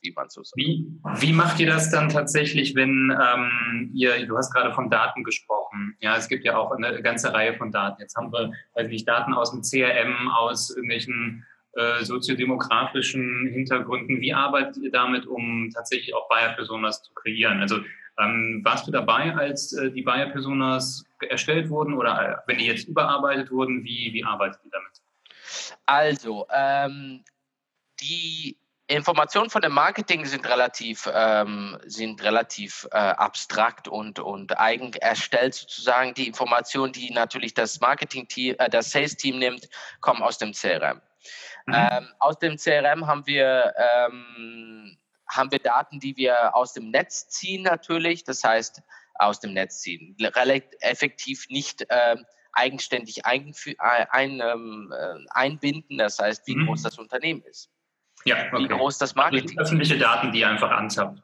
Wie 0.00 0.12
man 0.12 0.28
so 0.28 0.42
sagt. 0.42 0.56
Wie, 0.56 0.86
wie 1.18 1.32
macht 1.32 1.60
ihr 1.60 1.66
das 1.66 1.90
dann 1.90 2.08
tatsächlich, 2.08 2.74
wenn 2.74 3.10
ähm, 3.10 3.90
ihr, 3.94 4.26
du 4.26 4.36
hast 4.36 4.52
gerade 4.52 4.72
von 4.72 4.90
Daten 4.90 5.24
gesprochen, 5.24 5.96
ja, 6.00 6.16
es 6.16 6.28
gibt 6.28 6.44
ja 6.44 6.56
auch 6.56 6.72
eine 6.72 7.02
ganze 7.02 7.32
Reihe 7.32 7.54
von 7.54 7.72
Daten. 7.72 8.00
Jetzt 8.00 8.16
haben 8.16 8.32
wir, 8.32 8.52
weiß 8.74 8.88
nicht, 8.88 9.06
Daten 9.06 9.32
aus 9.34 9.50
dem 9.50 9.62
CRM, 9.62 10.28
aus 10.28 10.70
irgendwelchen 10.70 11.46
äh, 11.72 12.04
soziodemografischen 12.04 13.48
Hintergründen. 13.52 14.20
Wie 14.20 14.34
arbeitet 14.34 14.78
ihr 14.78 14.90
damit, 14.90 15.26
um 15.26 15.70
tatsächlich 15.72 16.14
auch 16.14 16.28
Buyer-Personas 16.28 17.02
zu 17.02 17.12
kreieren? 17.14 17.60
Also 17.60 17.80
ähm, 18.18 18.62
warst 18.64 18.86
du 18.86 18.90
dabei, 18.90 19.34
als 19.34 19.72
äh, 19.74 19.90
die 19.90 20.02
Buyer-Personas 20.02 21.04
erstellt 21.28 21.70
wurden 21.70 21.94
oder 21.94 22.20
äh, 22.20 22.36
wenn 22.46 22.58
die 22.58 22.66
jetzt 22.66 22.88
überarbeitet 22.88 23.50
wurden, 23.50 23.84
wie, 23.84 24.12
wie 24.12 24.24
arbeitet 24.24 24.60
ihr 24.64 24.70
damit? 24.72 25.02
Also, 25.86 26.46
ähm, 26.52 27.22
die 28.00 28.56
Informationen 28.88 29.50
von 29.50 29.60
dem 29.60 29.72
Marketing 29.72 30.24
sind 30.24 30.48
relativ, 30.48 31.08
ähm, 31.12 31.78
sind 31.84 32.22
relativ 32.22 32.88
äh, 32.90 32.96
abstrakt 32.96 33.86
und, 33.86 34.18
und 34.18 34.58
eigen 34.58 34.94
erstellt 34.94 35.54
sozusagen. 35.54 36.14
Die 36.14 36.26
Informationen, 36.26 36.92
die 36.92 37.10
natürlich 37.10 37.52
das 37.52 37.80
Marketing-Team, 37.80 38.56
äh, 38.58 38.70
das 38.70 38.90
Sales-Team 38.90 39.38
nimmt, 39.38 39.68
kommen 40.00 40.22
aus 40.22 40.38
dem 40.38 40.52
CRM. 40.52 41.02
Mhm. 41.66 41.74
Ähm, 41.74 42.08
aus 42.18 42.38
dem 42.38 42.56
CRM 42.56 43.06
haben 43.06 43.26
wir 43.26 43.74
ähm, 43.76 44.96
haben 45.28 45.52
wir 45.52 45.58
Daten, 45.58 46.00
die 46.00 46.16
wir 46.16 46.56
aus 46.56 46.72
dem 46.72 46.90
Netz 46.90 47.28
ziehen 47.28 47.62
natürlich, 47.62 48.24
das 48.24 48.42
heißt 48.42 48.82
aus 49.16 49.40
dem 49.40 49.52
Netz 49.52 49.80
ziehen, 49.80 50.16
relativ 50.20 50.70
effektiv 50.80 51.46
nicht 51.50 51.84
äh, 51.90 52.16
eigenständig 52.52 53.26
ein, 53.26 53.54
ein, 53.78 54.40
ähm, 54.40 54.92
äh, 54.96 55.18
einbinden, 55.30 55.98
das 55.98 56.18
heißt, 56.18 56.46
wie 56.46 56.56
mhm. 56.56 56.66
groß 56.66 56.82
das 56.82 56.98
Unternehmen 56.98 57.42
ist. 57.42 57.70
Ja, 58.24 58.36
okay. 58.52 58.64
Wie 58.64 58.68
groß 58.68 58.98
das 58.98 59.14
Marketing 59.14 59.58
also 59.58 59.70
öffentliche 59.70 59.98
Daten, 59.98 60.32
die 60.32 60.44
einfach 60.44 60.70
anzapfen. 60.70 61.22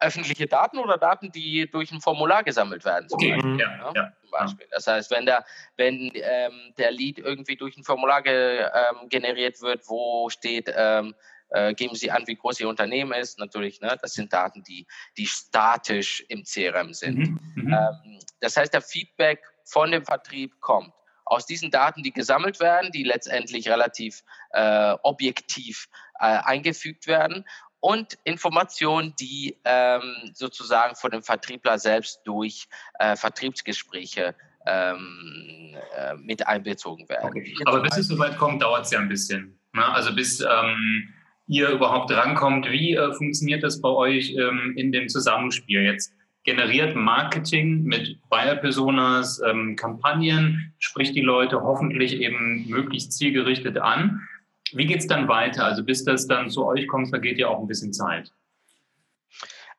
Öffentliche 0.00 0.46
Daten 0.46 0.78
oder 0.78 0.96
Daten, 0.96 1.32
die 1.32 1.68
durch 1.68 1.90
ein 1.90 2.00
Formular 2.00 2.44
gesammelt 2.44 2.84
werden. 2.84 3.08
Okay, 3.10 3.32
Beispiel, 3.32 3.58
ja, 3.58 3.78
ja, 3.78 3.92
ja. 3.94 4.12
Beispiel. 4.30 4.66
Das 4.70 4.86
heißt, 4.86 5.10
wenn 5.10 5.26
der, 5.26 5.44
wenn 5.76 6.12
ähm, 6.14 6.72
der 6.76 6.92
Lead 6.92 7.18
irgendwie 7.18 7.56
durch 7.56 7.76
ein 7.76 7.82
Formular 7.82 8.22
ge, 8.22 8.60
ähm, 8.60 9.08
generiert 9.08 9.60
wird, 9.60 9.88
wo 9.88 10.28
steht, 10.30 10.72
ähm, 10.74 11.14
äh, 11.50 11.74
geben 11.74 11.96
Sie 11.96 12.10
an, 12.10 12.24
wie 12.26 12.36
groß 12.36 12.60
Ihr 12.60 12.68
Unternehmen 12.68 13.12
ist. 13.12 13.38
Natürlich, 13.40 13.80
ne, 13.80 13.96
das 14.00 14.12
sind 14.12 14.32
Daten, 14.32 14.62
die, 14.62 14.86
die 15.16 15.26
statisch 15.26 16.24
im 16.28 16.44
CRM 16.44 16.94
sind. 16.94 17.18
Mhm. 17.18 17.40
mhm. 17.56 17.72
Ähm, 17.72 18.18
das 18.40 18.56
heißt, 18.56 18.72
der 18.72 18.82
Feedback 18.82 19.42
von 19.64 19.90
dem 19.90 20.04
Vertrieb 20.04 20.60
kommt 20.60 20.92
aus 21.28 21.46
diesen 21.46 21.70
Daten, 21.70 22.02
die 22.02 22.12
gesammelt 22.12 22.60
werden, 22.60 22.90
die 22.92 23.04
letztendlich 23.04 23.68
relativ 23.68 24.22
äh, 24.50 24.94
objektiv 25.02 25.88
äh, 26.18 26.24
eingefügt 26.24 27.06
werden 27.06 27.44
und 27.80 28.18
Informationen, 28.24 29.14
die 29.20 29.56
ähm, 29.64 30.32
sozusagen 30.34 30.96
von 30.96 31.10
dem 31.10 31.22
Vertriebler 31.22 31.78
selbst 31.78 32.20
durch 32.24 32.68
äh, 32.98 33.14
Vertriebsgespräche 33.16 34.34
ähm, 34.66 35.76
äh, 35.96 36.14
mit 36.16 36.46
einbezogen 36.46 37.08
werden. 37.08 37.28
Okay. 37.28 37.54
Aber 37.66 37.80
bis 37.80 37.96
es 37.96 38.08
soweit 38.08 38.36
kommt, 38.36 38.62
dauert 38.62 38.86
es 38.86 38.90
ja 38.90 38.98
ein 38.98 39.08
bisschen. 39.08 39.58
Ne? 39.72 39.84
Also 39.84 40.14
bis 40.14 40.40
ähm, 40.40 41.14
ihr 41.46 41.70
überhaupt 41.70 42.10
rankommt, 42.10 42.68
wie 42.70 42.94
äh, 42.94 43.12
funktioniert 43.14 43.62
das 43.62 43.80
bei 43.80 43.88
euch 43.88 44.34
ähm, 44.34 44.74
in 44.76 44.92
dem 44.92 45.08
Zusammenspiel 45.08 45.82
jetzt? 45.82 46.12
Generiert 46.44 46.96
Marketing 46.96 47.82
mit 47.82 48.18
Buyer-Personas 48.30 49.40
ähm, 49.40 49.76
Kampagnen, 49.76 50.74
spricht 50.78 51.14
die 51.14 51.20
Leute 51.20 51.62
hoffentlich 51.62 52.14
eben 52.20 52.66
möglichst 52.68 53.12
zielgerichtet 53.12 53.78
an. 53.78 54.26
Wie 54.72 54.86
geht 54.86 55.00
es 55.00 55.06
dann 55.06 55.28
weiter? 55.28 55.64
Also 55.64 55.84
bis 55.84 56.04
das 56.04 56.26
dann 56.26 56.50
zu 56.50 56.64
euch 56.66 56.86
kommt, 56.88 57.12
da 57.12 57.18
geht 57.18 57.38
ja 57.38 57.48
auch 57.48 57.60
ein 57.60 57.66
bisschen 57.66 57.92
Zeit. 57.92 58.32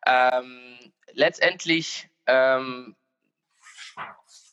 Ähm, 0.06 0.92
letztendlich 1.14 2.10
ähm, 2.28 2.96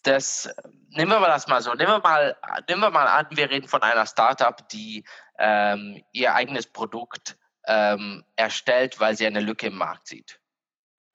das, 0.03 0.55
nehmen 0.91 1.11
wir 1.11 1.21
mal 1.21 1.29
das 1.29 1.49
mal 1.49 1.61
so, 1.61 1.75
nehmen 1.75 1.91
wir 1.91 2.01
mal, 2.01 2.37
nehmen 2.69 2.81
wir 2.81 2.91
mal 2.91 3.09
an, 3.09 3.27
wir 3.31 3.51
reden 3.51 3.69
von 3.69 3.83
einer 3.83 4.07
Startup, 4.07 4.69
die 4.69 5.05
ähm, 5.39 6.03
ihr 6.13 6.35
eigenes 6.35 6.67
Produkt 6.67 7.37
ähm, 7.67 8.25
erstellt, 8.37 9.01
weil 9.01 9.17
sie 9.17 9.27
eine 9.27 9.41
Lücke 9.41 9.67
im 9.67 9.77
Markt 9.77 10.07
sieht. 10.07 10.41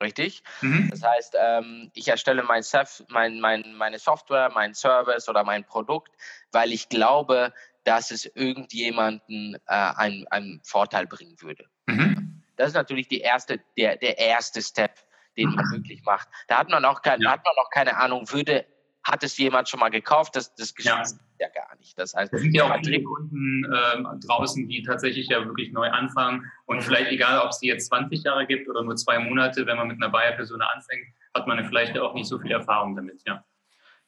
Richtig? 0.01 0.43
Mhm. 0.61 0.89
Das 0.89 1.03
heißt, 1.03 1.37
ähm, 1.39 1.91
ich 1.93 2.07
erstelle 2.07 2.43
mein, 2.43 2.63
mein, 3.09 3.39
mein, 3.39 3.75
meine 3.75 3.99
Software, 3.99 4.49
mein 4.53 4.73
Service 4.73 5.29
oder 5.29 5.43
mein 5.43 5.63
Produkt, 5.63 6.11
weil 6.51 6.73
ich 6.73 6.89
glaube, 6.89 7.53
dass 7.83 8.11
es 8.11 8.25
irgendjemanden 8.25 9.55
äh, 9.67 9.93
einen, 9.95 10.27
einen 10.27 10.61
Vorteil 10.63 11.05
bringen 11.05 11.39
würde. 11.41 11.65
Mhm. 11.85 12.43
Das 12.55 12.69
ist 12.69 12.75
natürlich 12.75 13.07
die 13.07 13.21
erste, 13.21 13.59
der, 13.77 13.97
der 13.97 14.17
erste 14.17 14.61
Step, 14.61 14.99
den 15.37 15.49
man 15.53 15.65
mhm. 15.65 15.71
wirklich 15.71 16.03
macht. 16.03 16.27
Da 16.47 16.57
hat 16.57 16.69
man 16.69 16.83
auch, 16.83 17.01
kein, 17.01 17.21
ja. 17.21 17.31
hat 17.31 17.45
man 17.45 17.53
auch 17.57 17.69
keine 17.69 17.97
Ahnung, 17.97 18.29
würde 18.31 18.65
hat 19.03 19.23
es 19.23 19.37
jemand 19.37 19.69
schon 19.69 19.79
mal 19.79 19.89
gekauft? 19.89 20.35
Das, 20.35 20.53
das 20.55 20.73
ja. 20.79 21.03
ja 21.39 21.49
gar 21.49 21.75
nicht. 21.77 21.97
Das 21.97 22.13
heißt, 22.13 22.33
es 22.33 22.41
sind 22.41 22.53
ja 22.53 22.71
auch 22.71 22.79
viele 22.83 23.03
Kunden 23.03 23.65
äh, 23.65 24.25
draußen, 24.25 24.67
die 24.67 24.83
tatsächlich 24.83 25.27
ja 25.27 25.45
wirklich 25.45 25.71
neu 25.71 25.89
anfangen 25.89 26.51
und 26.65 26.77
mhm. 26.77 26.81
vielleicht 26.81 27.11
egal, 27.11 27.39
ob 27.39 27.49
es 27.49 27.59
die 27.59 27.67
jetzt 27.67 27.87
20 27.87 28.23
Jahre 28.23 28.45
gibt 28.45 28.69
oder 28.69 28.83
nur 28.83 28.95
zwei 28.95 29.19
Monate, 29.19 29.65
wenn 29.65 29.77
man 29.77 29.87
mit 29.87 30.01
einer 30.01 30.11
Buyer-Person 30.11 30.61
anfängt, 30.61 31.07
hat 31.33 31.47
man 31.47 31.63
vielleicht 31.65 31.97
auch 31.97 32.13
nicht 32.13 32.27
so 32.27 32.39
viel 32.39 32.51
Erfahrung 32.51 32.95
damit, 32.95 33.21
ja. 33.25 33.43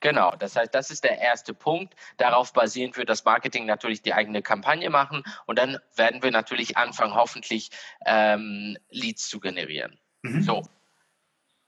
Genau, 0.04 0.36
das 0.38 0.58
heißt, 0.58 0.76
das 0.76 0.92
ist 0.92 1.06
der 1.06 1.20
erste 1.20 1.54
Punkt. 1.54 1.96
Darauf 2.18 2.52
basierend 2.52 2.98
wird 2.98 3.08
das 3.08 3.24
Marketing 3.24 3.66
natürlich 3.66 4.02
die 4.02 4.14
eigene 4.14 4.42
Kampagne 4.42 4.90
machen 4.90 5.24
und 5.46 5.58
dann 5.58 5.78
werden 5.96 6.22
wir 6.22 6.30
natürlich 6.30 6.76
anfangen, 6.76 7.16
hoffentlich 7.16 7.70
ähm, 8.06 8.78
Leads 8.90 9.30
zu 9.30 9.40
generieren. 9.40 9.98
Mhm. 10.24 10.42
So, 10.42 10.64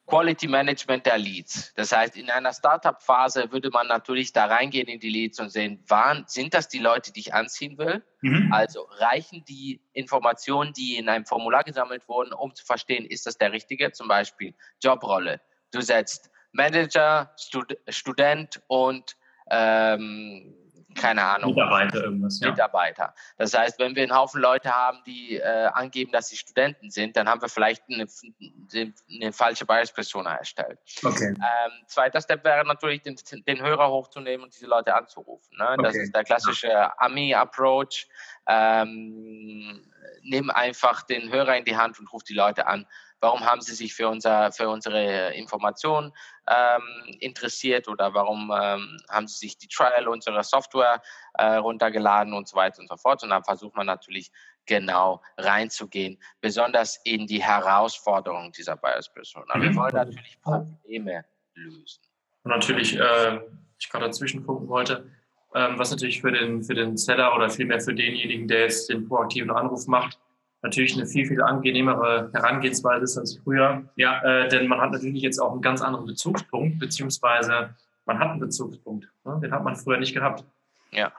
Quality 0.07 0.47
Management 0.47 1.05
der 1.05 1.17
Leads. 1.17 1.73
Das 1.73 1.91
heißt, 1.91 2.15
in 2.15 2.29
einer 2.29 2.53
Startup-Phase 2.53 3.51
würde 3.51 3.71
man 3.71 3.87
natürlich 3.87 4.31
da 4.33 4.45
reingehen 4.45 4.87
in 4.87 4.99
die 4.99 5.09
Leads 5.09 5.39
und 5.39 5.49
sehen, 5.49 5.83
waren, 5.87 6.25
sind 6.27 6.53
das 6.53 6.67
die 6.67 6.77
Leute, 6.79 7.11
die 7.11 7.21
ich 7.21 7.33
anziehen 7.33 7.77
will? 7.77 8.03
Mhm. 8.21 8.53
Also 8.53 8.87
reichen 8.97 9.43
die 9.45 9.81
Informationen, 9.93 10.73
die 10.73 10.97
in 10.97 11.09
einem 11.09 11.25
Formular 11.25 11.63
gesammelt 11.63 12.07
wurden, 12.07 12.33
um 12.33 12.53
zu 12.53 12.65
verstehen, 12.65 13.05
ist 13.05 13.25
das 13.25 13.37
der 13.37 13.51
richtige? 13.51 13.91
Zum 13.91 14.07
Beispiel 14.07 14.53
Jobrolle. 14.81 15.41
Du 15.71 15.81
setzt 15.81 16.29
Manager, 16.51 17.33
Stud 17.37 17.75
Student 17.89 18.61
und 18.67 19.17
ähm, 19.49 20.55
keine 20.95 21.23
Ahnung. 21.23 21.51
Mitarbeiter 21.51 22.03
irgendwas. 22.03 22.39
Ja. 22.39 22.49
Mitarbeiter. 22.49 23.13
Das 23.37 23.53
heißt, 23.53 23.79
wenn 23.79 23.95
wir 23.95 24.03
einen 24.03 24.15
Haufen 24.15 24.41
Leute 24.41 24.71
haben, 24.71 24.99
die 25.05 25.35
äh, 25.35 25.67
angeben, 25.73 26.11
dass 26.11 26.29
sie 26.29 26.37
Studenten 26.37 26.89
sind, 26.89 27.15
dann 27.17 27.27
haben 27.27 27.41
wir 27.41 27.49
vielleicht 27.49 27.83
eine, 27.89 28.07
eine 29.09 29.33
falsche 29.33 29.65
Bias-Persona 29.65 30.35
erstellt. 30.35 30.79
Okay. 31.03 31.35
Ähm, 31.35 31.71
zweiter 31.87 32.21
Step 32.21 32.43
wäre 32.43 32.65
natürlich, 32.65 33.01
den, 33.01 33.15
den, 33.47 33.61
Hörer 33.61 33.89
hochzunehmen 33.89 34.45
und 34.45 34.53
diese 34.53 34.67
Leute 34.67 34.95
anzurufen. 34.95 35.57
Ne? 35.57 35.75
Das 35.81 35.93
okay. 35.93 36.03
ist 36.03 36.15
der 36.15 36.23
klassische 36.23 36.99
Ami-Approach. 36.99 38.07
Ähm, 38.47 39.91
nimm 40.21 40.49
einfach 40.49 41.03
den 41.03 41.31
Hörer 41.31 41.57
in 41.57 41.65
die 41.65 41.77
Hand 41.77 41.99
und 41.99 42.11
ruf 42.11 42.23
die 42.23 42.33
Leute 42.33 42.67
an 42.67 42.85
warum 43.25 43.41
haben 43.41 43.61
Sie 43.61 43.73
sich 43.73 43.95
für, 43.95 44.07
unser, 44.07 44.51
für 44.51 44.69
unsere 44.69 45.33
Informationen 45.33 46.13
ähm, 46.47 47.17
interessiert 47.19 47.87
oder 47.87 48.13
warum 48.13 48.51
ähm, 48.55 48.97
haben 49.09 49.27
Sie 49.27 49.37
sich 49.39 49.57
die 49.57 49.67
Trial 49.67 50.07
unserer 50.07 50.43
Software 50.43 51.01
äh, 51.33 51.55
runtergeladen 51.55 52.33
und 52.33 52.47
so 52.47 52.55
weiter 52.55 52.81
und 52.81 52.87
so 52.87 52.97
fort. 52.97 53.23
Und 53.23 53.29
dann 53.29 53.43
versucht 53.43 53.75
man 53.75 53.87
natürlich 53.87 54.31
genau 54.67 55.23
reinzugehen, 55.37 56.19
besonders 56.39 57.01
in 57.03 57.25
die 57.25 57.41
Herausforderungen 57.41 58.51
dieser 58.51 58.75
Bias-Person. 58.75 59.43
Aber 59.49 59.57
mhm. 59.57 59.63
wir 59.63 59.75
wollen 59.75 59.95
natürlich 59.95 60.39
Probleme 60.41 61.25
lösen. 61.55 62.01
Und 62.43 62.51
natürlich, 62.51 62.95
äh, 62.95 63.39
ich 63.79 63.89
gerade 63.89 64.05
dazwischen 64.05 64.43
funken 64.43 64.67
wollte, 64.67 65.09
ähm, 65.55 65.79
was 65.79 65.89
natürlich 65.89 66.21
für 66.21 66.31
den, 66.31 66.63
für 66.63 66.75
den 66.75 66.95
Seller 66.95 67.35
oder 67.35 67.49
vielmehr 67.49 67.81
für 67.81 67.95
denjenigen, 67.95 68.47
der 68.47 68.61
jetzt 68.61 68.87
den 68.87 69.07
proaktiven 69.07 69.49
Anruf 69.49 69.87
macht, 69.87 70.19
natürlich 70.65 70.95
eine 70.95 71.05
viel, 71.05 71.25
viel 71.25 71.41
angenehmere 71.41 72.29
Herangehensweise 72.33 73.03
ist 73.03 73.17
als 73.17 73.39
früher. 73.43 73.83
Ja, 73.95 74.21
äh, 74.23 74.49
denn 74.49 74.67
man 74.67 74.81
hat 74.81 74.91
natürlich 74.91 75.21
jetzt 75.21 75.39
auch 75.39 75.51
einen 75.51 75.61
ganz 75.61 75.81
anderen 75.81 76.05
Bezugspunkt, 76.05 76.79
beziehungsweise 76.79 77.75
man 78.05 78.19
hat 78.19 78.31
einen 78.31 78.39
Bezugspunkt. 78.39 79.07
Ne? 79.23 79.39
Den 79.41 79.51
hat 79.51 79.63
man 79.63 79.75
früher 79.75 79.97
nicht 79.97 80.13
gehabt. 80.13 80.43
Ja. 80.91 81.11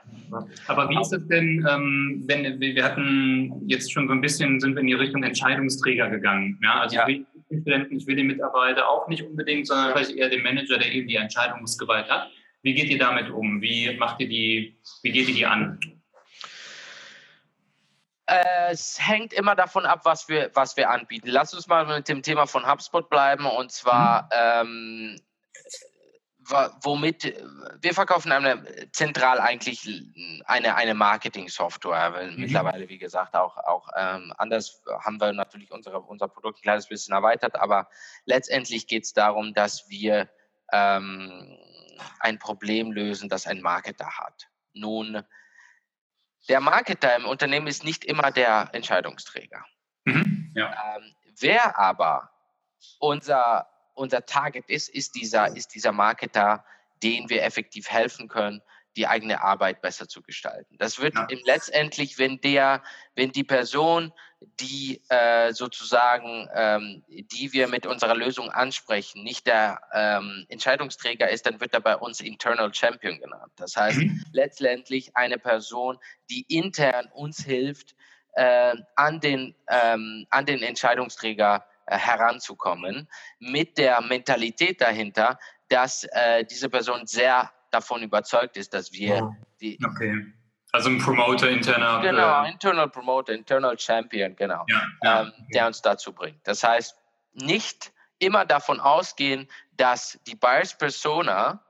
Aber 0.66 0.88
wie 0.88 1.00
ist 1.00 1.12
es 1.12 1.26
denn, 1.28 1.66
ähm, 1.68 2.24
wenn 2.26 2.60
wir 2.60 2.84
hatten 2.84 3.62
jetzt 3.66 3.92
schon 3.92 4.08
so 4.08 4.14
ein 4.14 4.20
bisschen, 4.20 4.58
sind 4.58 4.74
wir 4.74 4.80
in 4.80 4.86
die 4.86 4.94
Richtung 4.94 5.22
Entscheidungsträger 5.22 6.08
gegangen. 6.08 6.58
Ja, 6.62 6.80
also 6.80 6.96
ja. 6.96 7.08
Ich, 7.08 7.64
will, 7.64 7.86
ich 7.90 8.06
will 8.06 8.16
den 8.16 8.26
Mitarbeiter 8.26 8.88
auch 8.88 9.06
nicht 9.08 9.22
unbedingt, 9.22 9.66
sondern 9.66 9.92
vielleicht 9.92 10.16
eher 10.16 10.30
den 10.30 10.42
Manager, 10.42 10.78
der 10.78 10.92
eben 10.92 11.06
die 11.06 11.16
Entscheidungsgewalt 11.16 12.08
hat. 12.08 12.30
Wie 12.62 12.74
geht 12.74 12.88
ihr 12.88 12.98
damit 12.98 13.30
um? 13.30 13.60
Wie 13.60 13.96
macht 13.98 14.20
ihr 14.20 14.28
die, 14.28 14.76
wie 15.02 15.12
geht 15.12 15.28
ihr 15.28 15.34
die 15.34 15.46
an? 15.46 15.78
Es 18.26 18.99
hängt 18.99 19.33
immer 19.33 19.54
davon 19.54 19.87
ab, 19.87 20.00
was 20.04 20.28
wir, 20.28 20.50
was 20.54 20.76
wir 20.76 20.90
anbieten. 20.90 21.28
Lass 21.28 21.54
uns 21.54 21.68
mal 21.68 21.87
mit 21.87 22.09
dem 22.09 22.23
Thema 22.23 22.47
von 22.47 22.68
HubSpot 22.68 23.09
bleiben 23.09 23.47
und 23.47 23.71
zwar 23.71 24.25
mhm. 24.25 24.30
ähm, 24.33 25.21
womit 26.83 27.35
wir 27.80 27.95
verkaufen 27.95 28.30
eine, 28.33 28.64
zentral 28.92 29.40
eigentlich 29.40 29.88
eine, 30.45 30.76
eine 30.76 30.95
Marketing-Software. 30.95 32.30
Mhm. 32.30 32.40
Mittlerweile, 32.40 32.88
wie 32.88 32.99
gesagt, 32.99 33.35
auch, 33.35 33.56
auch 33.56 33.88
ähm, 33.97 34.33
anders 34.37 34.83
haben 35.04 35.21
wir 35.21 35.33
natürlich 35.33 35.71
unsere, 35.73 36.00
unser 36.00 36.28
Produkt 36.28 36.59
ein 36.59 36.62
kleines 36.62 36.88
bisschen 36.88 37.14
erweitert, 37.14 37.56
aber 37.56 37.88
letztendlich 38.25 38.87
geht 38.87 39.04
es 39.04 39.12
darum, 39.12 39.54
dass 39.54 39.88
wir 39.88 40.28
ähm, 40.73 41.59
ein 42.21 42.38
Problem 42.38 42.92
lösen, 42.92 43.28
das 43.28 43.47
ein 43.47 43.61
Marketer 43.61 44.18
hat. 44.18 44.49
Nun, 44.73 45.23
der 46.48 46.60
Marketer 46.60 47.16
im 47.16 47.26
Unternehmen 47.26 47.66
ist 47.66 47.84
nicht 47.84 48.04
immer 48.04 48.30
der 48.30 48.70
Entscheidungsträger. 48.72 49.64
Mhm, 50.04 50.52
ja. 50.54 50.96
ähm, 50.96 51.14
wer 51.40 51.78
aber 51.78 52.30
unser, 52.98 53.68
unser 53.94 54.24
Target 54.24 54.68
ist, 54.68 54.88
ist 54.88 55.14
dieser, 55.14 55.56
ist 55.56 55.74
dieser 55.74 55.92
Marketer, 55.92 56.64
den 57.02 57.28
wir 57.28 57.42
effektiv 57.42 57.90
helfen 57.90 58.28
können, 58.28 58.62
die 58.96 59.06
eigene 59.06 59.42
Arbeit 59.42 59.82
besser 59.82 60.08
zu 60.08 60.22
gestalten. 60.22 60.76
Das 60.78 60.98
wird 61.00 61.14
ja. 61.14 61.26
letztendlich, 61.44 62.18
wenn 62.18 62.40
der, 62.40 62.82
wenn 63.14 63.30
die 63.30 63.44
Person, 63.44 64.12
die 64.60 65.02
äh, 65.08 65.52
sozusagen, 65.52 66.48
ähm, 66.54 67.04
die 67.08 67.52
wir 67.52 67.68
mit 67.68 67.86
unserer 67.86 68.14
Lösung 68.14 68.50
ansprechen, 68.50 69.22
nicht 69.22 69.46
der 69.46 69.80
ähm, 69.92 70.46
Entscheidungsträger 70.48 71.28
ist, 71.28 71.46
dann 71.46 71.60
wird 71.60 71.74
er 71.74 71.80
bei 71.80 71.96
uns 71.96 72.20
Internal 72.20 72.72
Champion 72.72 73.18
genannt. 73.18 73.52
Das 73.56 73.76
heißt, 73.76 73.98
mhm. 73.98 74.22
letztendlich 74.32 75.16
eine 75.16 75.38
Person, 75.38 75.98
die 76.30 76.42
intern 76.48 77.08
uns 77.12 77.44
hilft, 77.44 77.94
äh, 78.34 78.74
an 78.94 79.20
den, 79.20 79.54
ähm, 79.68 80.26
an 80.30 80.46
den 80.46 80.62
Entscheidungsträger 80.62 81.66
äh, 81.86 81.96
heranzukommen, 81.96 83.08
mit 83.38 83.78
der 83.78 84.00
Mentalität 84.02 84.80
dahinter, 84.80 85.38
dass 85.68 86.04
äh, 86.12 86.44
diese 86.44 86.68
Person 86.68 87.06
sehr 87.06 87.50
davon 87.76 88.02
überzeugt 88.02 88.56
ist, 88.56 88.73
dass 88.75 88.92
wir 88.92 89.16
ja. 89.16 89.37
die. 89.61 89.78
Okay. 89.85 90.33
Also 90.73 90.90
ein 90.90 90.99
Promoter, 90.99 91.49
interner. 91.49 92.00
Genau, 92.00 92.45
äh, 92.45 92.50
Internal 92.50 92.88
Promoter, 92.88 93.33
Internal 93.33 93.78
Champion, 93.78 94.35
genau. 94.37 94.64
Ja, 94.68 94.83
ja, 95.02 95.23
ähm, 95.23 95.28
okay. 95.28 95.47
Der 95.54 95.66
uns 95.66 95.80
dazu 95.80 96.12
bringt. 96.12 96.47
Das 96.47 96.62
heißt, 96.62 96.97
nicht 97.33 97.92
immer 98.18 98.45
davon 98.45 98.80
ausgehen, 98.80 99.49
dass 99.76 100.18
die 100.26 100.35
Buyers 100.35 100.76
Persona 100.76 101.62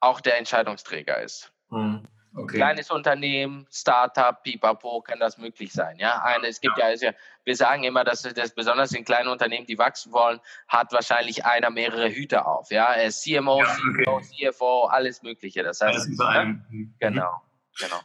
auch 0.00 0.20
der 0.20 0.38
Entscheidungsträger 0.38 1.20
ist. 1.20 1.52
Hm. 1.70 2.06
Okay. 2.38 2.56
Kleines 2.56 2.90
Unternehmen, 2.90 3.66
Startup, 3.70 4.42
Pipapo, 4.42 5.00
kann 5.00 5.18
das 5.18 5.38
möglich 5.38 5.72
sein. 5.72 5.96
Ja, 5.98 6.22
Eine, 6.22 6.46
es 6.46 6.60
gibt 6.60 6.78
ja. 6.78 6.90
ja, 6.90 7.12
wir 7.44 7.56
sagen 7.56 7.84
immer, 7.84 8.04
dass 8.04 8.22
das 8.22 8.54
besonders 8.54 8.92
in 8.92 9.04
kleinen 9.04 9.28
Unternehmen, 9.28 9.66
die 9.66 9.78
wachsen 9.78 10.12
wollen, 10.12 10.40
hat 10.68 10.92
wahrscheinlich 10.92 11.44
einer 11.44 11.70
mehrere 11.70 12.10
Hüte 12.10 12.46
auf. 12.46 12.70
Ja, 12.70 12.94
CMO, 13.08 13.62
ja, 13.62 13.76
okay. 13.90 14.04
CEO, 14.04 14.20
CFO, 14.52 14.84
alles 14.86 15.22
Mögliche. 15.22 15.62
Das 15.62 15.80
heißt, 15.80 15.94
alles 15.94 16.06
über 16.06 16.28
einem. 16.28 16.64
Mhm. 16.70 16.94
Genau, 17.00 17.42
genau. 17.78 18.00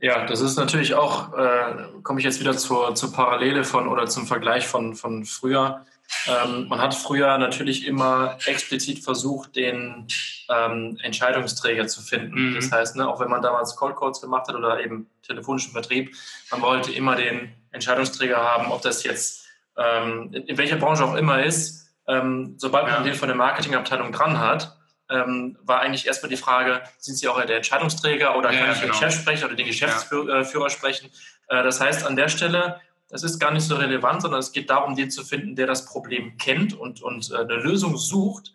Ja, 0.00 0.24
das 0.24 0.40
ist 0.40 0.56
natürlich 0.56 0.94
auch, 0.94 1.34
äh, 1.34 2.00
komme 2.02 2.20
ich 2.20 2.24
jetzt 2.24 2.40
wieder 2.40 2.56
zur, 2.56 2.94
zur 2.94 3.12
Parallele 3.12 3.64
von 3.64 3.86
oder 3.86 4.06
zum 4.06 4.26
Vergleich 4.26 4.66
von, 4.66 4.94
von 4.94 5.26
früher. 5.26 5.84
Ähm, 6.26 6.68
man 6.68 6.80
hat 6.80 6.94
früher 6.94 7.38
natürlich 7.38 7.86
immer 7.86 8.36
explizit 8.46 9.02
versucht, 9.02 9.56
den 9.56 10.06
ähm, 10.48 10.98
Entscheidungsträger 11.02 11.86
zu 11.86 12.02
finden. 12.02 12.50
Mhm. 12.50 12.54
Das 12.56 12.70
heißt, 12.70 12.96
ne, 12.96 13.08
auch 13.08 13.20
wenn 13.20 13.30
man 13.30 13.42
damals 13.42 13.76
Cold 13.76 13.96
Calls 13.96 14.20
gemacht 14.20 14.48
hat 14.48 14.54
oder 14.54 14.80
eben 14.80 15.08
telefonischen 15.22 15.72
Vertrieb, 15.72 16.14
man 16.50 16.60
wollte 16.62 16.92
immer 16.92 17.16
den 17.16 17.54
Entscheidungsträger 17.72 18.36
haben, 18.36 18.70
ob 18.70 18.82
das 18.82 19.04
jetzt 19.04 19.46
ähm, 19.76 20.32
in, 20.32 20.58
welcher 20.58 20.76
Branche 20.76 21.04
auch 21.04 21.14
immer 21.14 21.42
ist. 21.42 21.88
Ähm, 22.06 22.54
sobald 22.58 22.86
man 22.88 23.04
den 23.04 23.14
von 23.14 23.28
der 23.28 23.36
Marketingabteilung 23.36 24.12
dran 24.12 24.38
hat, 24.38 24.76
ähm, 25.08 25.58
war 25.62 25.80
eigentlich 25.80 26.06
erstmal 26.06 26.30
die 26.30 26.36
Frage, 26.36 26.82
sind 26.98 27.16
Sie 27.16 27.28
auch 27.28 27.40
der 27.44 27.56
Entscheidungsträger 27.56 28.36
oder 28.36 28.52
ja, 28.52 28.60
kann 28.60 28.72
ich 28.72 28.80
genau. 28.80 28.92
den 28.92 28.98
Chef 28.98 29.14
sprechen 29.14 29.44
oder 29.44 29.54
den 29.54 29.66
Geschäftsführer 29.66 30.42
ja. 30.42 30.66
Äh, 30.66 30.70
sprechen? 30.70 31.10
Äh, 31.48 31.62
das 31.62 31.80
heißt, 31.80 32.06
an 32.06 32.16
der 32.16 32.28
Stelle, 32.28 32.80
das 33.10 33.24
ist 33.24 33.38
gar 33.40 33.50
nicht 33.50 33.64
so 33.64 33.76
relevant, 33.76 34.22
sondern 34.22 34.40
es 34.40 34.52
geht 34.52 34.70
darum, 34.70 34.94
den 34.94 35.10
zu 35.10 35.24
finden, 35.24 35.56
der 35.56 35.66
das 35.66 35.84
Problem 35.84 36.38
kennt 36.38 36.72
und, 36.72 37.02
und 37.02 37.30
äh, 37.30 37.38
eine 37.38 37.56
Lösung 37.56 37.96
sucht, 37.96 38.54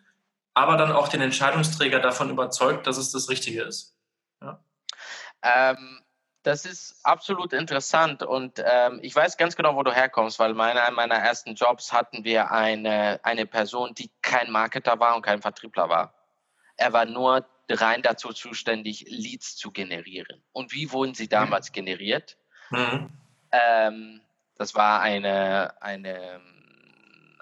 aber 0.54 0.76
dann 0.76 0.92
auch 0.92 1.08
den 1.08 1.20
Entscheidungsträger 1.20 2.00
davon 2.00 2.30
überzeugt, 2.30 2.86
dass 2.86 2.96
es 2.96 3.12
das 3.12 3.28
Richtige 3.28 3.62
ist. 3.62 3.94
Ja. 4.40 4.58
Ähm, 5.42 6.00
das 6.42 6.64
ist 6.64 7.00
absolut 7.02 7.52
interessant 7.52 8.22
und 8.22 8.62
ähm, 8.64 9.00
ich 9.02 9.14
weiß 9.14 9.36
ganz 9.36 9.56
genau, 9.56 9.74
wo 9.76 9.82
du 9.82 9.92
herkommst, 9.92 10.38
weil 10.38 10.54
meine, 10.54 10.80
meiner 10.92 11.16
ersten 11.16 11.54
Jobs 11.54 11.92
hatten 11.92 12.24
wir 12.24 12.52
eine, 12.52 13.20
eine 13.24 13.46
Person, 13.46 13.94
die 13.94 14.10
kein 14.22 14.50
Marketer 14.50 14.98
war 15.00 15.16
und 15.16 15.22
kein 15.22 15.42
Vertriebler 15.42 15.88
war. 15.88 16.14
Er 16.76 16.92
war 16.92 17.04
nur 17.04 17.44
rein 17.68 18.02
dazu 18.02 18.32
zuständig, 18.32 19.06
Leads 19.08 19.56
zu 19.56 19.72
generieren. 19.72 20.42
Und 20.52 20.72
wie 20.72 20.92
wurden 20.92 21.14
sie 21.14 21.28
damals 21.28 21.70
mhm. 21.70 21.74
generiert? 21.74 22.36
Mhm. 22.70 23.10
Ähm, 23.50 24.20
das 24.56 24.74
war 24.74 25.00
eine, 25.00 25.80
eine, 25.82 26.40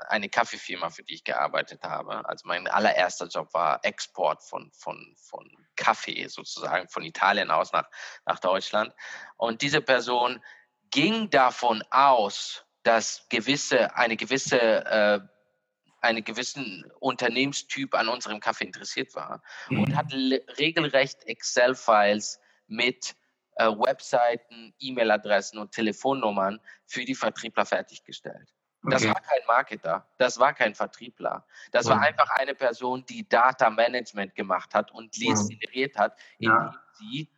eine 0.09 0.29
Kaffeefirma, 0.29 0.91
für 0.91 1.03
die 1.03 1.15
ich 1.15 1.25
gearbeitet 1.25 1.83
habe. 1.83 2.27
Also 2.29 2.47
mein 2.47 2.69
allererster 2.69 3.27
Job 3.27 3.53
war 3.55 3.81
Export 3.85 4.43
von, 4.43 4.71
von, 4.73 5.15
von 5.17 5.51
Kaffee 5.77 6.27
sozusagen, 6.29 6.89
von 6.89 7.03
Italien 7.03 7.51
aus 7.51 7.73
nach, 7.73 7.89
nach 8.27 8.39
Deutschland. 8.39 8.93
Und 9.37 9.63
diese 9.63 9.81
Person 9.81 10.43
ging 10.91 11.31
davon 11.31 11.83
aus, 11.91 12.65
dass 12.83 13.27
gewisse, 13.29 13.97
eine 13.97 14.17
gewisse 14.17 14.59
äh, 14.59 15.21
einen 16.05 16.23
gewissen 16.23 16.85
Unternehmenstyp 17.01 17.95
an 17.95 18.09
unserem 18.09 18.39
Kaffee 18.39 18.65
interessiert 18.65 19.15
war 19.15 19.43
mhm. 19.71 19.85
und 19.85 19.97
hat 19.97 20.13
regelrecht 20.13 21.25
Excel-Files 21.25 22.41
mit 22.67 23.17
äh, 23.57 23.67
Webseiten, 23.67 24.75
E-Mail-Adressen 24.79 25.59
und 25.59 25.73
Telefonnummern 25.73 26.61
für 26.87 27.05
die 27.05 27.15
Vertriebler 27.15 27.65
fertiggestellt. 27.65 28.55
Das 28.87 29.03
okay. 29.03 29.15
war 29.15 29.21
kein 29.23 29.47
Marketer, 29.47 30.07
das 30.19 30.39
war 30.39 30.53
kein 30.53 30.75
Vertriebler. 30.75 31.47
Das 31.73 31.87
mhm. 31.87 31.91
war 31.91 32.01
einfach 32.03 32.29
eine 32.37 32.55
Person, 32.55 33.05
die 33.07 33.27
Data 33.27 33.71
Management 33.71 34.35
gemacht 34.35 34.75
hat 34.75 34.93
und 34.93 35.17
Leads 35.17 35.45
mhm. 35.45 35.59
generiert 35.59 35.97
hat, 35.97 36.19
indem 36.39 36.53
ja. 36.53 36.75
sie 36.99 37.31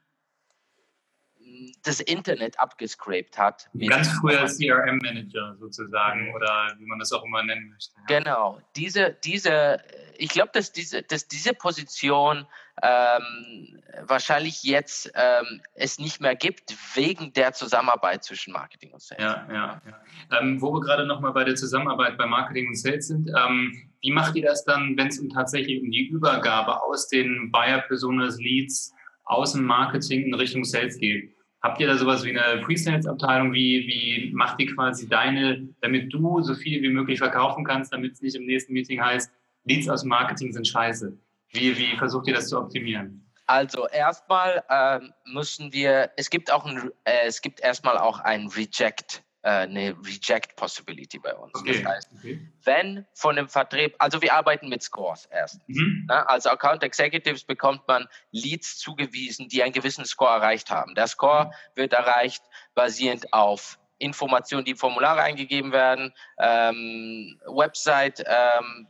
das 1.83 2.01
Internet 2.01 2.59
abgescrapt 2.59 3.39
hat. 3.39 3.69
Ganz 3.89 4.09
früher 4.21 4.45
CRM-Manager 4.45 5.57
sozusagen 5.59 6.35
oder 6.35 6.75
wie 6.79 6.87
man 6.87 6.99
das 6.99 7.13
auch 7.13 7.25
immer 7.25 7.43
nennen 7.43 7.71
möchte. 7.71 7.95
Ja. 8.09 8.19
Genau. 8.19 8.61
Diese, 8.75 9.17
diese, 9.25 9.79
ich 10.19 10.31
glaube, 10.31 10.51
dass 10.53 10.73
diese, 10.73 11.03
dass 11.03 11.29
diese 11.29 11.55
Position 11.55 12.47
ähm, 12.83 13.81
wahrscheinlich 14.03 14.63
jetzt 14.63 15.11
ähm, 15.15 15.63
es 15.75 15.99
nicht 15.99 16.21
mehr 16.21 16.35
gibt 16.35 16.75
wegen 16.95 17.33
der 17.33 17.53
Zusammenarbeit 17.53 18.25
zwischen 18.25 18.53
Marketing 18.53 18.93
und 18.93 19.01
Sales. 19.01 19.23
Ja, 19.23 19.47
ja. 19.51 19.83
ja. 19.87 20.41
Ähm, 20.41 20.61
wo 20.61 20.73
wir 20.73 20.81
gerade 20.81 21.07
nochmal 21.07 21.33
bei 21.33 21.45
der 21.45 21.55
Zusammenarbeit 21.55 22.19
bei 22.19 22.27
Marketing 22.27 22.69
und 22.69 22.77
Sales 22.77 23.09
sind, 23.09 23.29
ähm, 23.29 23.91
wie 24.03 24.13
macht 24.13 24.37
ihr 24.37 24.45
das 24.45 24.65
dann, 24.65 24.97
wenn 24.97 25.09
es 25.09 25.19
um 25.19 25.31
tatsächlich 25.31 25.81
um 25.81 25.91
die 25.91 26.09
Übergabe 26.09 26.83
aus 26.83 27.09
den 27.09 27.51
Buyer-Personas 27.51 28.39
Leads 28.39 28.93
aus 29.25 29.55
dem 29.55 29.65
Marketing 29.65 30.27
in 30.27 30.35
Richtung 30.35 30.65
Sales 30.65 30.99
geht? 30.99 31.36
Habt 31.67 31.81
ihr 31.81 31.89
da 31.89 31.97
sowas 31.97 32.23
wie 32.23 32.31
eine 32.31 32.63
Pre-Sales-Abteilung? 32.63 33.53
Wie, 33.53 33.89
wie 33.89 34.31
macht 34.33 34.61
die 34.61 34.67
quasi 34.67 35.09
deine, 35.09 35.67
damit 35.81 36.13
du 36.13 36.41
so 36.41 36.55
viel 36.55 36.81
wie 36.81 36.91
möglich 36.91 37.19
verkaufen 37.19 37.65
kannst, 37.65 37.93
damit 37.93 38.13
es 38.13 38.23
nicht 38.23 38.37
im 38.37 38.47
nächsten 38.47 38.73
Meeting 38.73 39.03
heißt, 39.03 39.33
Leads 39.65 39.89
aus 39.89 40.05
Marketing 40.05 40.53
sind 40.53 40.69
scheiße? 40.69 41.19
Wie, 41.49 41.77
wie 41.77 41.97
versucht 41.97 42.29
ihr 42.29 42.35
das 42.35 42.51
zu 42.51 42.61
optimieren? 42.61 43.29
Also 43.49 43.89
erstmal 43.89 44.63
ähm, 44.71 45.13
müssen 45.25 45.73
wir, 45.73 46.13
es 46.17 46.31
gibt 46.31 46.53
auch 46.53 46.65
ein, 46.65 46.93
äh, 47.03 47.27
es 47.27 47.43
gibt 47.43 47.59
erstmal 47.59 47.99
auch 47.99 48.21
ein 48.21 48.47
Reject 48.47 49.25
eine 49.49 49.97
Reject 50.05 50.57
Possibility 50.57 51.19
bei 51.19 51.35
uns. 51.35 51.53
Okay. 51.55 51.83
Das 51.83 51.93
heißt, 51.93 52.11
okay. 52.19 52.49
wenn 52.65 53.07
von 53.15 53.37
dem 53.37 53.49
Vertrieb, 53.49 53.95
also 53.99 54.21
wir 54.21 54.35
arbeiten 54.35 54.69
mit 54.69 54.83
Scores 54.83 55.27
erst. 55.27 55.61
Mhm. 55.69 56.07
Ne? 56.09 56.29
Als 56.29 56.47
Account 56.47 56.83
Executives 56.83 57.45
bekommt 57.45 57.87
man 57.87 58.09
Leads 58.33 58.79
zugewiesen, 58.79 59.49
die 59.49 59.63
einen 59.63 59.73
gewissen 59.73 60.05
Score 60.05 60.31
erreicht 60.31 60.71
haben. 60.71 60.95
Der 60.95 61.07
Score 61.07 61.47
mhm. 61.47 61.51
wird 61.77 61.93
erreicht 61.93 62.43
basierend 62.75 63.33
auf 63.33 63.79
Informationen, 63.99 64.65
die 64.65 64.73
im 64.73 64.77
Formular 64.77 65.17
eingegeben 65.19 65.73
werden, 65.73 66.13
ähm, 66.39 67.41
Website, 67.47 68.23
ähm, 68.27 68.89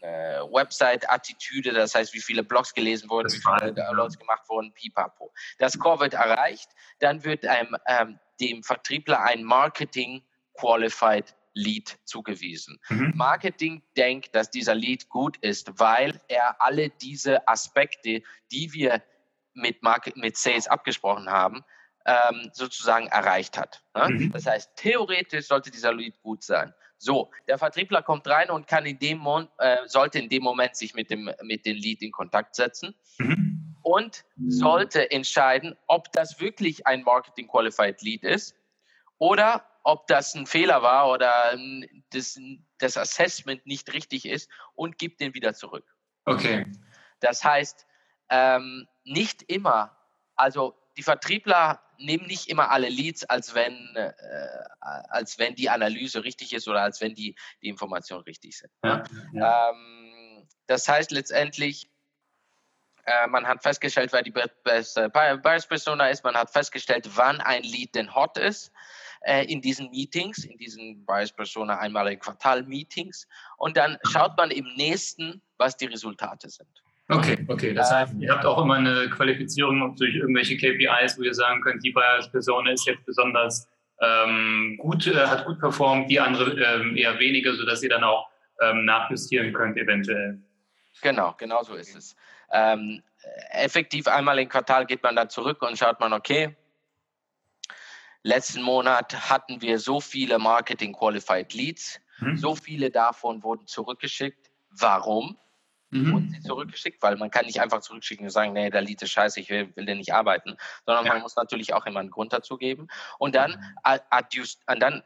äh, 0.00 0.40
Website-Attitüde, 0.40 1.72
das 1.72 1.94
heißt, 1.94 2.12
wie 2.14 2.20
viele 2.20 2.42
Blogs 2.42 2.74
gelesen 2.74 3.08
wurden, 3.08 3.32
wie 3.32 3.38
viele 3.38 3.72
Downloads 3.72 4.18
gemacht 4.18 4.48
wurden, 4.48 4.72
pipapo. 4.72 5.32
Das 5.58 5.72
Score 5.72 6.00
wird 6.00 6.14
erreicht, 6.14 6.70
dann 6.98 7.24
wird 7.24 7.46
einem 7.46 7.76
ähm, 7.86 8.18
dem 8.42 8.62
Vertriebler 8.62 9.22
ein 9.22 9.44
Marketing 9.44 10.22
Qualified 10.54 11.34
Lead 11.54 11.98
zugewiesen. 12.04 12.78
Mhm. 12.88 13.12
Marketing 13.14 13.82
denkt, 13.96 14.34
dass 14.34 14.50
dieser 14.50 14.74
Lead 14.74 15.08
gut 15.08 15.36
ist, 15.38 15.78
weil 15.78 16.20
er 16.28 16.60
alle 16.60 16.88
diese 16.88 17.46
Aspekte, 17.46 18.22
die 18.50 18.72
wir 18.72 19.02
mit, 19.54 19.82
Market, 19.82 20.16
mit 20.16 20.36
Sales 20.36 20.66
abgesprochen 20.66 21.30
haben, 21.30 21.62
ähm, 22.06 22.50
sozusagen 22.52 23.06
erreicht 23.08 23.58
hat. 23.58 23.84
Ne? 23.94 24.08
Mhm. 24.08 24.32
Das 24.32 24.46
heißt, 24.46 24.76
theoretisch 24.76 25.46
sollte 25.46 25.70
dieser 25.70 25.92
Lead 25.92 26.20
gut 26.22 26.42
sein. 26.42 26.72
So, 26.96 27.30
der 27.48 27.58
Vertriebler 27.58 28.02
kommt 28.02 28.26
rein 28.28 28.48
und 28.50 28.66
kann 28.66 28.86
in 28.86 28.98
dem 28.98 29.18
Mon 29.18 29.48
äh, 29.58 29.78
sollte 29.86 30.20
in 30.20 30.28
dem 30.28 30.42
Moment 30.42 30.76
sich 30.76 30.94
mit 30.94 31.10
dem 31.10 31.30
mit 31.42 31.66
dem 31.66 31.76
Lead 31.76 32.00
in 32.00 32.12
Kontakt 32.12 32.54
setzen. 32.54 32.94
Mhm 33.18 33.41
und 33.92 34.24
sollte 34.48 35.10
entscheiden, 35.10 35.76
ob 35.86 36.10
das 36.12 36.40
wirklich 36.40 36.86
ein 36.86 37.02
Marketing 37.02 37.46
Qualified 37.46 38.00
Lead 38.00 38.24
ist 38.24 38.56
oder 39.18 39.66
ob 39.84 40.06
das 40.06 40.34
ein 40.34 40.46
Fehler 40.46 40.82
war 40.82 41.10
oder 41.10 41.58
das, 42.10 42.40
das 42.78 42.96
Assessment 42.96 43.66
nicht 43.66 43.92
richtig 43.92 44.24
ist 44.24 44.50
und 44.74 44.96
gibt 44.96 45.20
den 45.20 45.34
wieder 45.34 45.52
zurück. 45.52 45.84
Okay. 46.24 46.64
Das 47.20 47.44
heißt, 47.44 47.86
ähm, 48.30 48.88
nicht 49.04 49.42
immer, 49.42 49.94
also 50.36 50.74
die 50.96 51.02
Vertriebler 51.02 51.82
nehmen 51.98 52.26
nicht 52.26 52.48
immer 52.48 52.70
alle 52.70 52.88
Leads, 52.88 53.24
als 53.24 53.54
wenn, 53.54 53.94
äh, 53.94 54.12
als 54.80 55.38
wenn 55.38 55.54
die 55.54 55.68
Analyse 55.68 56.24
richtig 56.24 56.54
ist 56.54 56.66
oder 56.66 56.80
als 56.80 57.02
wenn 57.02 57.14
die, 57.14 57.36
die 57.60 57.68
Informationen 57.68 58.22
richtig 58.24 58.56
sind. 58.56 58.72
Ja, 58.82 59.04
ja. 59.34 59.70
Ähm, 59.70 60.48
das 60.66 60.88
heißt 60.88 61.10
letztendlich, 61.10 61.91
äh, 63.04 63.26
man 63.26 63.46
hat 63.46 63.62
festgestellt, 63.62 64.12
wer 64.12 64.22
die 64.22 64.32
beste 64.64 65.08
Bias 65.10 65.66
Persona 65.66 66.08
ist. 66.08 66.22
Man 66.24 66.34
hat 66.34 66.50
festgestellt, 66.50 67.08
wann 67.14 67.40
ein 67.40 67.62
Lead 67.62 67.94
denn 67.94 68.14
hot 68.14 68.38
ist 68.38 68.72
äh, 69.22 69.44
in 69.46 69.60
diesen 69.60 69.90
Meetings, 69.90 70.44
in 70.44 70.56
diesen 70.56 71.04
Bias 71.04 71.32
Persona 71.32 71.78
einmal 71.78 72.12
im 72.12 72.18
Quartal 72.18 72.62
Meetings. 72.62 73.26
Und 73.56 73.76
dann 73.76 73.98
schaut 74.10 74.36
man 74.36 74.50
im 74.50 74.66
nächsten, 74.76 75.42
was 75.58 75.76
die 75.76 75.86
Resultate 75.86 76.48
sind. 76.48 76.68
Okay, 77.08 77.44
okay. 77.48 77.74
Das 77.74 77.92
heißt, 77.92 78.14
ihr 78.18 78.32
habt 78.32 78.44
auch 78.44 78.62
immer 78.62 78.76
eine 78.76 79.10
Qualifizierung 79.10 79.96
durch 79.96 80.14
irgendwelche 80.14 80.56
KPIs, 80.56 81.18
wo 81.18 81.22
ihr 81.22 81.34
sagen 81.34 81.60
könnt, 81.62 81.84
die 81.84 81.90
Bias 81.90 82.30
Persona 82.30 82.70
ist 82.70 82.86
jetzt 82.86 83.04
besonders 83.04 83.68
ähm, 84.00 84.76
gut, 84.78 85.06
äh, 85.06 85.26
hat 85.26 85.44
gut 85.44 85.58
performt, 85.58 86.10
die 86.10 86.20
andere 86.20 86.52
ähm, 86.60 86.96
eher 86.96 87.18
weniger, 87.18 87.54
sodass 87.54 87.82
ihr 87.82 87.90
dann 87.90 88.04
auch 88.04 88.28
ähm, 88.60 88.84
nachjustieren 88.84 89.52
könnt 89.52 89.76
eventuell. 89.76 90.40
Genau, 91.02 91.34
genau 91.38 91.62
so 91.62 91.74
ist 91.74 91.96
es. 91.96 92.16
Ähm, 92.52 93.02
effektiv 93.50 94.08
einmal 94.08 94.38
im 94.38 94.48
Quartal 94.48 94.86
geht 94.86 95.02
man 95.02 95.16
dann 95.16 95.30
zurück 95.30 95.62
und 95.62 95.78
schaut 95.78 96.00
man, 96.00 96.12
okay, 96.12 96.56
letzten 98.22 98.62
Monat 98.62 99.30
hatten 99.30 99.60
wir 99.60 99.78
so 99.78 100.00
viele 100.00 100.38
Marketing 100.38 100.92
Qualified 100.92 101.54
Leads, 101.54 102.00
mhm. 102.18 102.36
so 102.36 102.54
viele 102.54 102.90
davon 102.90 103.42
wurden 103.42 103.66
zurückgeschickt. 103.66 104.50
Warum? 104.70 105.38
mhm. 105.92 106.14
und 106.14 106.30
sie 106.30 106.40
zurückgeschickt, 106.40 107.02
weil 107.02 107.16
man 107.16 107.30
kann 107.30 107.46
nicht 107.46 107.60
einfach 107.60 107.80
zurückschicken 107.80 108.26
und 108.26 108.30
sagen, 108.30 108.52
nee, 108.52 108.70
der 108.70 108.82
Lied 108.82 109.02
ist 109.02 109.10
scheiße, 109.10 109.40
ich 109.40 109.50
will, 109.50 109.74
will 109.76 109.84
den 109.84 109.98
nicht 109.98 110.12
arbeiten, 110.12 110.56
sondern 110.86 111.06
ja. 111.06 111.12
man 111.12 111.22
muss 111.22 111.36
natürlich 111.36 111.74
auch 111.74 111.86
immer 111.86 112.00
einen 112.00 112.10
Grund 112.10 112.32
dazu 112.32 112.56
geben. 112.56 112.88
Und 113.18 113.34
dann, 113.34 113.52
mhm. 113.52 113.98
adjust, 114.10 114.62
und 114.66 114.80
dann 114.80 115.02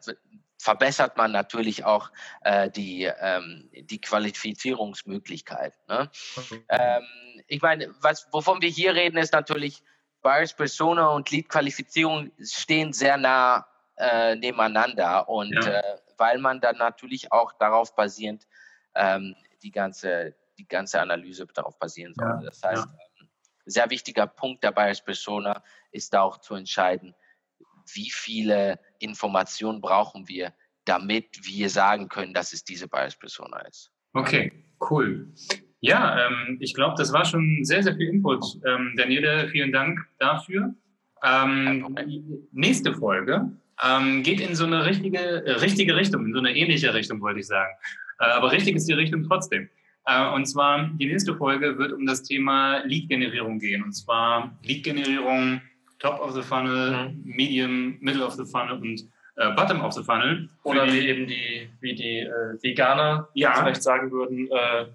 verbessert 0.59 1.17
man 1.17 1.33
natürlich 1.33 1.85
auch 1.85 2.11
äh, 2.43 2.71
die, 2.71 3.05
ähm, 3.05 3.69
die 3.73 4.01
Qualifizierungsmöglichkeit. 4.01 5.75
Ne? 5.89 6.11
Mhm. 6.37 6.65
Ähm, 6.69 7.03
ich 7.47 7.63
meine, 7.63 7.95
was, 8.01 8.27
wovon 8.33 8.63
wir 8.63 8.71
hier 8.71 8.95
reden, 8.95 9.19
ist 9.19 9.33
natürlich, 9.33 9.83
Buyers 10.23 10.55
Persona 10.55 11.11
und 11.11 11.31
Lead-Qualifizierung 11.31 12.33
stehen 12.41 12.93
sehr 12.93 13.17
nah 13.17 13.65
äh, 13.97 14.35
nebeneinander 14.35 15.29
und 15.29 15.53
ja. 15.53 15.79
äh, 15.79 15.99
weil 16.19 16.39
man 16.39 16.61
dann 16.61 16.79
natürlich 16.79 17.31
auch 17.31 17.53
darauf 17.53 17.95
basierend 17.95 18.49
ähm, 18.97 19.37
die 19.63 19.71
ganze 19.71 20.35
die 20.59 20.67
ganze 20.67 21.01
Analyse 21.01 21.47
darauf 21.47 21.79
basieren 21.79 22.15
soll. 22.15 22.27
Ja, 22.27 22.41
das 22.43 22.63
heißt, 22.63 22.87
ja. 22.87 22.99
ähm, 23.21 23.29
sehr 23.67 23.91
wichtiger 23.91 24.27
Punkt 24.27 24.65
dabei 24.65 24.89
als 24.89 25.03
Persona 25.03 25.63
ist 25.93 26.13
da 26.13 26.23
auch 26.23 26.39
zu 26.39 26.55
entscheiden, 26.55 27.15
wie 27.95 28.11
viele 28.11 28.79
Informationen 28.99 29.81
brauchen 29.81 30.29
wir, 30.29 30.53
damit 30.85 31.27
wir 31.43 31.69
sagen 31.69 32.09
können, 32.09 32.35
dass 32.35 32.53
es 32.53 32.65
diese 32.65 32.89
Bias 32.89 33.17
Persona 33.17 33.61
ist. 33.61 33.91
Okay, 34.13 34.53
cool. 34.91 35.33
Ja, 35.81 36.27
ähm, 36.27 36.59
ich 36.61 36.75
glaube, 36.75 36.95
das 36.97 37.13
war 37.13 37.25
schon 37.25 37.61
sehr, 37.63 37.83
sehr 37.83 37.95
viel 37.95 38.09
Input. 38.09 38.45
Ähm, 38.67 38.95
Daniele, 38.97 39.49
vielen 39.49 39.73
Dank 39.73 39.99
dafür. 40.19 40.75
Ähm, 41.23 41.97
nächste 42.53 42.95
Folge 42.95 43.51
ähm, 43.85 44.23
geht 44.23 44.41
in 44.41 44.55
so 44.55 44.65
eine 44.65 44.87
richtige, 44.87 45.19
äh, 45.19 45.53
richtige 45.53 45.97
Richtung, 45.97 46.25
in 46.27 46.33
so 46.33 46.39
eine 46.39 46.55
ähnliche 46.55 46.95
Richtung, 46.95 47.21
wollte 47.21 47.41
ich 47.41 47.47
sagen. 47.47 47.73
Äh, 48.19 48.25
aber 48.25 48.53
richtig 48.53 48.77
ist 48.77 48.89
die 48.89 48.95
Richtung 48.95 49.25
trotzdem. 49.25 49.69
Äh, 50.07 50.29
und 50.31 50.47
zwar, 50.47 50.91
die 50.95 51.07
nächste 51.07 51.35
Folge 51.35 51.79
wird 51.79 51.93
um 51.93 52.07
das 52.07 52.23
Thema 52.23 52.83
Lead-Generierung 52.85 53.59
gehen. 53.59 53.83
Und 53.83 53.93
zwar 53.93 54.57
Lead-Generierung, 54.63 55.61
Top 55.99 56.21
of 56.21 56.33
the 56.35 56.43
Funnel, 56.43 57.09
mhm. 57.09 57.23
Medium, 57.25 57.97
Middle 58.01 58.25
of 58.25 58.35
the 58.35 58.45
Funnel 58.45 58.81
und 58.81 59.03
äh, 59.37 59.53
Bottom 59.55 59.81
of 59.83 59.93
the 59.93 60.03
Funnel. 60.03 60.49
Oder 60.63 60.87
wie 60.93 61.09
eben 61.09 61.27
die, 61.27 61.69
wie 61.81 61.95
die 61.95 62.19
äh, 62.21 62.63
Veganer 62.63 63.29
ja. 63.35 63.55
vielleicht 63.55 63.83
sagen 63.83 64.11
würden, 64.11 64.49
äh, 64.51 64.87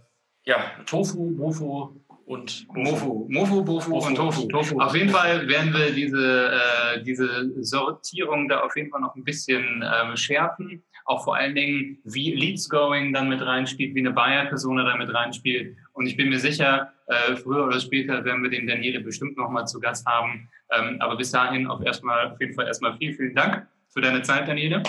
ja, 0.46 0.72
Tofu, 0.86 1.32
Mofu 1.32 1.96
und 2.26 2.68
Mofu. 2.74 3.28
Mofu, 3.30 3.64
Bofu 3.64 3.98
und 3.98 4.16
Tofu. 4.16 4.48
Tofu. 4.48 4.80
Auf 4.80 4.96
jeden 4.96 5.10
Fall 5.10 5.48
werden 5.48 5.74
wir 5.74 5.92
diese, 5.92 6.52
äh, 6.52 7.04
diese 7.04 7.52
Sortierung 7.64 8.48
da 8.48 8.62
auf 8.62 8.76
jeden 8.76 8.90
Fall 8.90 9.02
noch 9.02 9.16
ein 9.16 9.24
bisschen 9.24 9.84
ähm, 9.84 10.16
schärfen 10.16 10.84
auch 11.06 11.24
vor 11.24 11.36
allen 11.36 11.56
Dingen, 11.56 12.00
wie 12.04 12.34
Leads 12.34 12.70
Going 12.70 13.14
dann 13.14 13.30
mit 13.30 13.42
reinspielt, 13.42 13.96
wie 13.96 14.00
eine 14.00 14.12
Buyer-Persona 14.12 14.84
da 14.84 14.96
mit 14.96 15.14
reinspielt. 15.14 15.76
Und 15.94 16.08
ich 16.08 16.16
bin 16.16 16.30
mir 16.30 16.40
sicher, 16.40 16.94
äh, 17.08 17.36
früher 17.36 17.66
oder 17.66 17.80
später 17.80 18.24
werden 18.24 18.44
wir 18.44 18.50
den 18.50 18.68
Daniele 18.68 19.02
bestimmt 19.02 19.38
nochmal 19.38 19.68
zu 19.68 19.80
Gast 19.80 20.06
haben. 20.06 20.50
Ähm, 20.72 20.98
aber 21.00 21.18
bis 21.18 21.32
dahin 21.32 21.68
auf, 21.68 21.82
erstmal, 21.84 22.32
auf 22.32 22.40
jeden 22.40 22.54
Fall 22.54 22.68
erstmal 22.68 22.98
vielen, 22.98 23.16
vielen 23.16 23.36
Dank 23.36 23.68
für 23.90 24.02
deine 24.02 24.22
Zeit, 24.22 24.48
Daniele. 24.48 24.84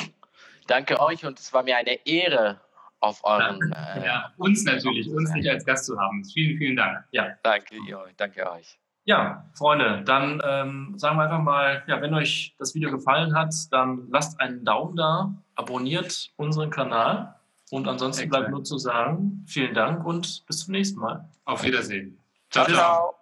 Danke 0.66 1.00
euch 1.00 1.24
und 1.24 1.38
es 1.38 1.52
war 1.52 1.64
mir 1.64 1.76
eine 1.76 1.98
Ehre, 2.06 2.60
auf 3.02 3.24
euren. 3.24 3.60
Äh, 3.72 4.06
ja, 4.06 4.32
uns 4.36 4.64
natürlich, 4.64 5.10
uns 5.10 5.32
nicht 5.32 5.48
als 5.48 5.64
Gast 5.64 5.86
zu 5.86 5.98
haben. 5.98 6.24
Vielen, 6.24 6.56
vielen 6.56 6.76
Dank. 6.76 7.04
Ja, 7.10 7.36
danke, 7.42 7.76
danke 8.16 8.50
euch. 8.50 8.78
Ja, 9.04 9.50
Freunde, 9.54 10.02
dann 10.04 10.40
ähm, 10.46 10.94
sagen 10.96 11.16
wir 11.16 11.24
einfach 11.24 11.42
mal, 11.42 11.82
ja, 11.88 12.00
wenn 12.00 12.14
euch 12.14 12.54
das 12.58 12.74
Video 12.76 12.92
gefallen 12.92 13.36
hat, 13.36 13.52
dann 13.72 14.06
lasst 14.10 14.40
einen 14.40 14.64
Daumen 14.64 14.94
da, 14.94 15.34
abonniert 15.56 16.30
unseren 16.36 16.70
Kanal 16.70 17.34
und 17.72 17.88
ansonsten 17.88 18.28
bleibt 18.28 18.50
nur 18.50 18.62
zu 18.64 18.76
sagen, 18.76 19.46
vielen 19.48 19.72
Dank 19.72 20.04
und 20.04 20.44
bis 20.46 20.58
zum 20.58 20.72
nächsten 20.72 21.00
Mal. 21.00 21.26
Auf 21.46 21.64
Wiedersehen. 21.64 22.18
ciao. 22.50 22.66
ciao. 22.66 22.76
ciao. 22.76 23.14